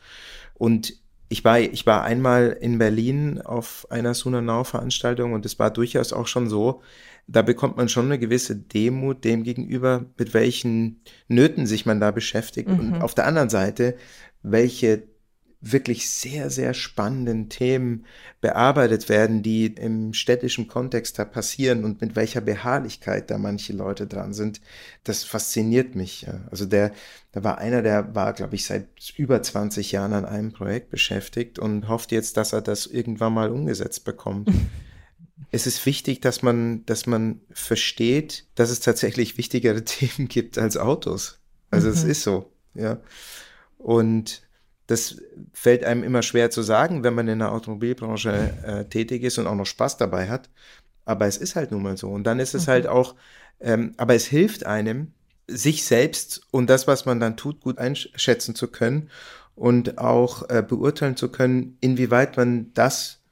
Und 0.55 0.95
ich 1.33 1.45
war, 1.45 1.59
ich 1.59 1.87
war 1.87 2.05
einmal 2.05 2.59
in 2.61 2.77
Berlin 2.77 3.41
auf 3.41 3.87
einer 3.91 4.13
Sunanau-Veranstaltung 4.13 5.33
und 5.33 5.47
es 5.47 5.59
war 5.59 5.71
durchaus 5.71 6.13
auch 6.13 6.27
schon 6.27 6.47
so, 6.47 6.83
da 7.27 7.41
bekommt 7.41 7.79
man 7.79 7.89
schon 7.89 8.05
eine 8.07 8.19
gewisse 8.19 8.55
Demut 8.55 9.25
dem 9.25 9.43
gegenüber, 9.43 10.05
mit 10.19 10.35
welchen 10.35 11.01
Nöten 11.29 11.67
sich 11.67 11.87
man 11.87 12.01
da 12.01 12.11
beschäftigt. 12.11 12.69
Mhm. 12.69 12.79
Und 12.79 13.03
auf 13.03 13.15
der 13.15 13.27
anderen 13.27 13.49
Seite, 13.49 13.97
welche 14.43 15.05
wirklich 15.63 16.11
sehr, 16.11 16.51
sehr 16.51 16.75
spannenden 16.75 17.49
Themen 17.49 18.05
bearbeitet 18.41 19.09
werden, 19.09 19.43
die 19.43 19.67
im 19.67 20.13
städtischen 20.13 20.67
Kontext 20.67 21.19
da 21.19 21.25
passieren 21.25 21.85
und 21.85 22.01
mit 22.01 22.17
welcher 22.17 22.41
Beharrlichkeit 22.41 23.31
da 23.31 23.39
manche 23.39 23.73
Leute 23.73 24.09
dran 24.09 24.35
sind, 24.35 24.61
das 25.05 25.23
fasziniert 25.23 25.95
mich. 25.95 26.27
Also 26.51 26.67
der, 26.67 26.93
da 27.31 27.45
war 27.45 27.59
einer, 27.59 27.81
der 27.81 28.15
war, 28.15 28.33
glaube 28.33 28.57
ich, 28.57 28.67
seit 28.67 28.89
über 29.17 29.41
20 29.41 29.93
Jahren 29.93 30.13
an 30.13 30.25
einem 30.25 30.53
Projekt 30.53 30.91
beschäftigt 30.91 31.61
und 31.61 31.89
hofft 31.89 32.11
jetzt, 32.11 32.37
dass 32.37 32.53
er 32.53 32.61
das 32.61 32.87
irgendwann 32.87 33.33
mal 33.33 33.51
umgesetzt 33.51 34.05
bekommt. 34.05 34.51
es 35.53 35.69
ist 35.69 35.87
wichtig, 35.87 36.21
dass 36.21 36.43
man, 36.43 36.85
dass 36.87 37.07
man 37.07 37.41
versteht, 37.53 38.47
dass 38.57 38.71
es 38.71 38.81
tatsächlich 38.81 39.39
wichtigere 39.39 39.85
Themen 39.85 40.27
gibt 40.27 40.59
als 40.59 40.77
Autos. 40.77 41.39
Also 41.71 41.87
mhm. 41.87 41.95
es 41.95 42.03
ist 42.03 42.23
so, 42.23 42.51
ja. 42.75 43.01
Und 43.79 44.43
das 44.93 45.17
fällt 45.55 45.85
einem 45.85 46.03
immer 46.03 46.23
schwer 46.23 46.51
zu 46.51 46.61
sagen, 46.61 47.03
wenn 47.03 47.15
man 47.15 47.27
in 47.27 47.39
der 47.39 47.53
Automobilbranche 47.53 48.31
äh, 48.63 48.85
tätig 48.85 49.23
ist 49.23 49.39
und 49.39 49.47
auch 49.47 49.55
noch 49.55 49.65
Spaß 49.65 49.97
dabei 49.97 50.29
hat. 50.29 50.51
Aber 51.07 51.27
es 51.27 51.39
ist 51.39 51.57
halt 51.57 51.71
nun 51.71 51.83
mal 51.83 51.97
so. 51.97 52.11
Und 52.11 52.25
dann 52.25 52.39
ist 52.39 52.55
es 52.55 52.69
halt 52.69 52.85
mhm. 52.85 52.89
halt 52.89 52.99
auch, 52.99 53.15
ähm, 53.61 53.95
aber 53.97 54.15
es 54.15 54.27
hilft 54.27 54.67
einem, 54.67 55.15
sich 55.47 55.85
selbst 55.85 56.43
und 56.51 56.69
das, 56.69 56.87
was 56.87 57.07
man 57.07 57.21
dann 57.21 57.39
tut, 57.39 57.63
gut 57.63 57.79
einschätzen 57.79 58.55
zu 58.55 58.69
können 58.69 59.11
und 59.55 59.97
auch 59.97 60.49
äh, 60.51 60.63
beurteilen 60.63 61.17
zu 61.17 61.31
können, 61.31 61.79
inwieweit 61.81 62.37
man 62.37 62.73
das 62.75 63.23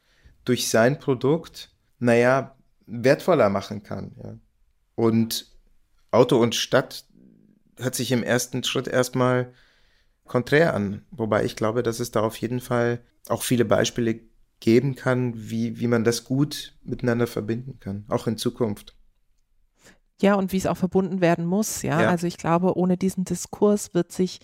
durch 0.45 0.69
sein 0.69 0.99
Produkt, 0.99 1.71
naja, 1.99 2.57
wertvoller 2.87 3.51
machen 3.51 3.83
kann. 3.83 4.13
Ja. 4.23 4.35
Und 4.95 5.47
Auto 6.11 6.39
und 6.39 6.55
Stadt 6.55 7.05
hört 7.79 7.95
sich 7.95 8.13
im 8.13 8.23
ersten 8.23 8.65
Schritt 8.65 8.89
erstmal 8.89 9.53
konträr 10.31 10.75
an. 10.75 11.03
Wobei 11.11 11.45
ich 11.45 11.57
glaube, 11.57 11.83
dass 11.83 11.99
es 11.99 12.13
da 12.13 12.21
auf 12.21 12.37
jeden 12.37 12.61
Fall 12.61 13.01
auch 13.29 13.43
viele 13.43 13.65
Beispiele 13.65 14.21
geben 14.61 14.95
kann, 14.95 15.33
wie, 15.35 15.81
wie 15.81 15.89
man 15.89 16.05
das 16.05 16.23
gut 16.23 16.79
miteinander 16.85 17.27
verbinden 17.27 17.81
kann, 17.81 18.05
auch 18.09 18.29
in 18.29 18.39
Zukunft. 18.39 18.95
Ja, 20.23 20.35
und 20.35 20.53
wie 20.53 20.59
es 20.59 20.67
auch 20.67 20.77
verbunden 20.77 21.21
werden 21.21 21.45
muss, 21.47 21.83
ja? 21.83 22.03
ja. 22.03 22.09
Also 22.11 22.29
ich 22.29 22.37
glaube, 22.37 22.77
ohne 22.77 22.97
diesen 22.97 23.25
Diskurs 23.25 23.93
wird 23.93 24.13
sich 24.13 24.39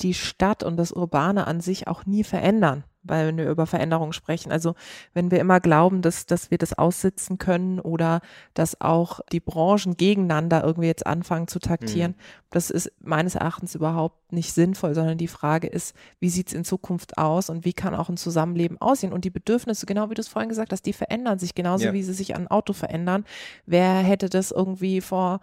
die 0.00 0.14
Stadt 0.14 0.62
und 0.62 0.76
das 0.76 0.92
Urbane 0.92 1.46
an 1.46 1.60
sich 1.60 1.88
auch 1.88 2.06
nie 2.06 2.24
verändern 2.24 2.84
weil 3.08 3.26
wenn 3.26 3.38
wir 3.38 3.50
über 3.50 3.66
Veränderungen 3.66 4.12
sprechen. 4.12 4.52
Also 4.52 4.74
wenn 5.14 5.30
wir 5.30 5.40
immer 5.40 5.60
glauben, 5.60 6.02
dass, 6.02 6.26
dass 6.26 6.50
wir 6.50 6.58
das 6.58 6.76
aussitzen 6.76 7.38
können 7.38 7.80
oder 7.80 8.20
dass 8.54 8.80
auch 8.80 9.20
die 9.32 9.40
Branchen 9.40 9.96
gegeneinander 9.96 10.62
irgendwie 10.64 10.88
jetzt 10.88 11.06
anfangen 11.06 11.48
zu 11.48 11.58
taktieren, 11.58 12.12
mhm. 12.12 12.22
das 12.50 12.70
ist 12.70 12.92
meines 13.00 13.34
Erachtens 13.34 13.74
überhaupt 13.74 14.32
nicht 14.32 14.52
sinnvoll, 14.52 14.94
sondern 14.94 15.18
die 15.18 15.28
Frage 15.28 15.68
ist, 15.68 15.96
wie 16.20 16.28
sieht 16.28 16.48
es 16.48 16.54
in 16.54 16.64
Zukunft 16.64 17.18
aus 17.18 17.50
und 17.50 17.64
wie 17.64 17.72
kann 17.72 17.94
auch 17.94 18.08
ein 18.08 18.16
Zusammenleben 18.16 18.80
aussehen? 18.80 19.12
Und 19.12 19.24
die 19.24 19.30
Bedürfnisse, 19.30 19.86
genau 19.86 20.10
wie 20.10 20.14
du 20.14 20.20
es 20.20 20.28
vorhin 20.28 20.48
gesagt 20.48 20.72
hast, 20.72 20.82
die 20.82 20.92
verändern 20.92 21.38
sich 21.38 21.54
genauso, 21.54 21.86
ja. 21.86 21.92
wie 21.92 22.02
sie 22.02 22.12
sich 22.12 22.36
an 22.36 22.48
Auto 22.48 22.72
verändern. 22.72 23.24
Wer 23.66 23.94
hätte 23.94 24.28
das 24.28 24.50
irgendwie 24.50 25.00
vor 25.00 25.40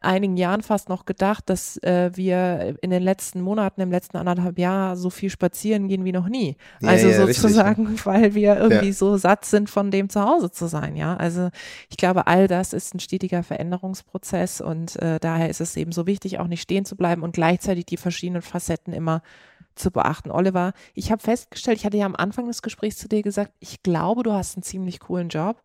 einigen 0.00 0.36
Jahren 0.36 0.62
fast 0.62 0.88
noch 0.88 1.04
gedacht, 1.04 1.50
dass 1.50 1.76
äh, 1.78 2.10
wir 2.14 2.76
in 2.80 2.90
den 2.90 3.02
letzten 3.02 3.40
Monaten, 3.40 3.80
im 3.80 3.90
letzten 3.90 4.16
anderthalb 4.16 4.58
Jahr 4.58 4.96
so 4.96 5.10
viel 5.10 5.30
spazieren 5.30 5.88
gehen 5.88 6.04
wie 6.04 6.12
noch 6.12 6.28
nie. 6.28 6.56
Ja, 6.80 6.90
also 6.90 7.08
ja, 7.08 7.26
sozusagen, 7.26 7.86
richtig. 7.86 8.06
weil 8.06 8.34
wir 8.34 8.56
irgendwie 8.56 8.88
ja. 8.88 8.92
so 8.92 9.16
satt 9.16 9.44
sind, 9.44 9.68
von 9.68 9.90
dem 9.90 10.08
zu 10.08 10.22
Hause 10.22 10.50
zu 10.50 10.68
sein. 10.68 10.94
Ja, 10.96 11.16
also 11.16 11.50
ich 11.90 11.96
glaube, 11.96 12.26
all 12.28 12.46
das 12.46 12.72
ist 12.72 12.94
ein 12.94 13.00
stetiger 13.00 13.42
Veränderungsprozess 13.42 14.60
und 14.60 14.96
äh, 15.02 15.18
daher 15.18 15.50
ist 15.50 15.60
es 15.60 15.76
eben 15.76 15.92
so 15.92 16.06
wichtig, 16.06 16.38
auch 16.38 16.46
nicht 16.46 16.62
stehen 16.62 16.84
zu 16.84 16.96
bleiben 16.96 17.22
und 17.22 17.34
gleichzeitig 17.34 17.86
die 17.86 17.96
verschiedenen 17.96 18.42
Facetten 18.42 18.92
immer 18.92 19.22
zu 19.74 19.90
beachten. 19.90 20.30
Oliver, 20.30 20.72
ich 20.94 21.10
habe 21.10 21.20
festgestellt, 21.20 21.78
ich 21.78 21.86
hatte 21.86 21.96
ja 21.96 22.06
am 22.06 22.14
Anfang 22.14 22.46
des 22.46 22.62
Gesprächs 22.62 22.96
zu 22.96 23.08
dir 23.08 23.22
gesagt, 23.22 23.52
ich 23.58 23.82
glaube, 23.82 24.22
du 24.22 24.32
hast 24.32 24.56
einen 24.56 24.62
ziemlich 24.62 25.00
coolen 25.00 25.28
Job. 25.28 25.62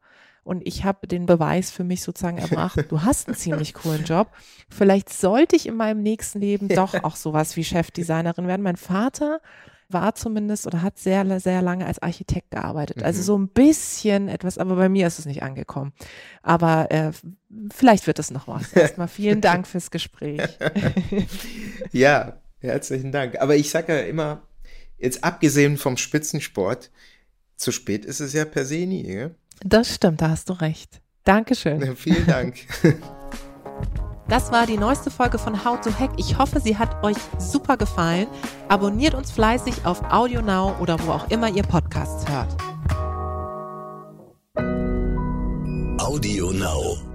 Und 0.50 0.66
ich 0.66 0.84
habe 0.84 1.06
den 1.06 1.28
Beweis 1.28 1.70
für 1.70 1.84
mich 1.84 2.02
sozusagen 2.02 2.40
erbracht, 2.40 2.84
du 2.90 3.04
hast 3.04 3.28
einen 3.28 3.38
ziemlich 3.38 3.76
coolen 3.76 4.04
Job. 4.04 4.32
Vielleicht 4.68 5.10
sollte 5.10 5.56
ich 5.56 5.68
in 5.68 5.76
meinem 5.76 6.02
nächsten 6.02 6.40
Leben 6.40 6.70
doch 6.70 6.96
auch 7.04 7.16
sowas 7.16 7.56
wie 7.56 7.64
Chefdesignerin 7.64 8.48
werden. 8.48 8.64
Mein 8.64 8.76
Vater 8.76 9.42
war 9.90 10.16
zumindest 10.16 10.66
oder 10.66 10.82
hat 10.82 10.98
sehr, 10.98 11.40
sehr 11.40 11.62
lange 11.62 11.86
als 11.86 12.00
Architekt 12.00 12.50
gearbeitet. 12.50 13.04
Also 13.04 13.20
mhm. 13.20 13.26
so 13.26 13.38
ein 13.38 13.48
bisschen 13.50 14.28
etwas, 14.28 14.58
aber 14.58 14.76
bei 14.76 14.90
mir 14.90 15.06
ist 15.06 15.20
es 15.20 15.28
nicht 15.28 15.44
angekommen. 15.44 15.94
Aber 16.42 16.90
äh, 16.90 17.12
vielleicht 17.72 18.08
wird 18.08 18.18
es 18.18 18.32
noch 18.32 18.48
was. 18.48 18.74
Erstmal 18.74 19.08
vielen 19.08 19.42
Dank 19.42 19.68
fürs 19.68 19.92
Gespräch. 19.92 20.42
ja, 21.92 22.40
herzlichen 22.58 23.12
Dank. 23.12 23.40
Aber 23.40 23.56
ich 23.56 23.70
sage 23.70 23.96
ja 23.96 24.02
immer, 24.02 24.42
jetzt 24.98 25.24
abgesehen 25.24 25.78
vom 25.78 25.96
Spitzensport, 25.96 26.90
zu 27.56 27.72
spät 27.72 28.04
ist 28.04 28.20
es 28.20 28.34
ja 28.34 28.46
per 28.46 28.66
se 28.66 28.88
nie. 28.88 29.04
Gell? 29.04 29.36
Das 29.62 29.94
stimmt, 29.94 30.22
da 30.22 30.30
hast 30.30 30.50
du 30.50 30.54
recht. 30.54 31.02
Dankeschön. 31.24 31.82
Ja, 31.82 31.96
vielen 31.96 32.26
Dank. 32.26 32.56
Das 34.28 34.52
war 34.52 34.68
die 34.68 34.78
neueste 34.78 35.10
Folge 35.10 35.40
von 35.40 35.66
How 35.66 35.82
to 35.82 35.90
Hack. 35.92 36.12
Ich 36.18 36.38
hoffe, 36.38 36.60
sie 36.60 36.78
hat 36.78 37.04
euch 37.04 37.18
super 37.40 37.78
gefallen. 37.78 38.28
Abonniert 38.68 39.16
uns 39.16 39.32
fleißig 39.32 39.86
auf 39.86 40.04
Audio 40.12 40.44
Now 40.44 40.76
oder 40.80 41.00
wo 41.04 41.14
auch 41.14 41.32
immer 41.32 41.50
ihr 41.50 41.64
Podcasts 41.64 42.26
hört. 42.30 42.56
Audio 46.00 46.52
Now. 46.52 47.09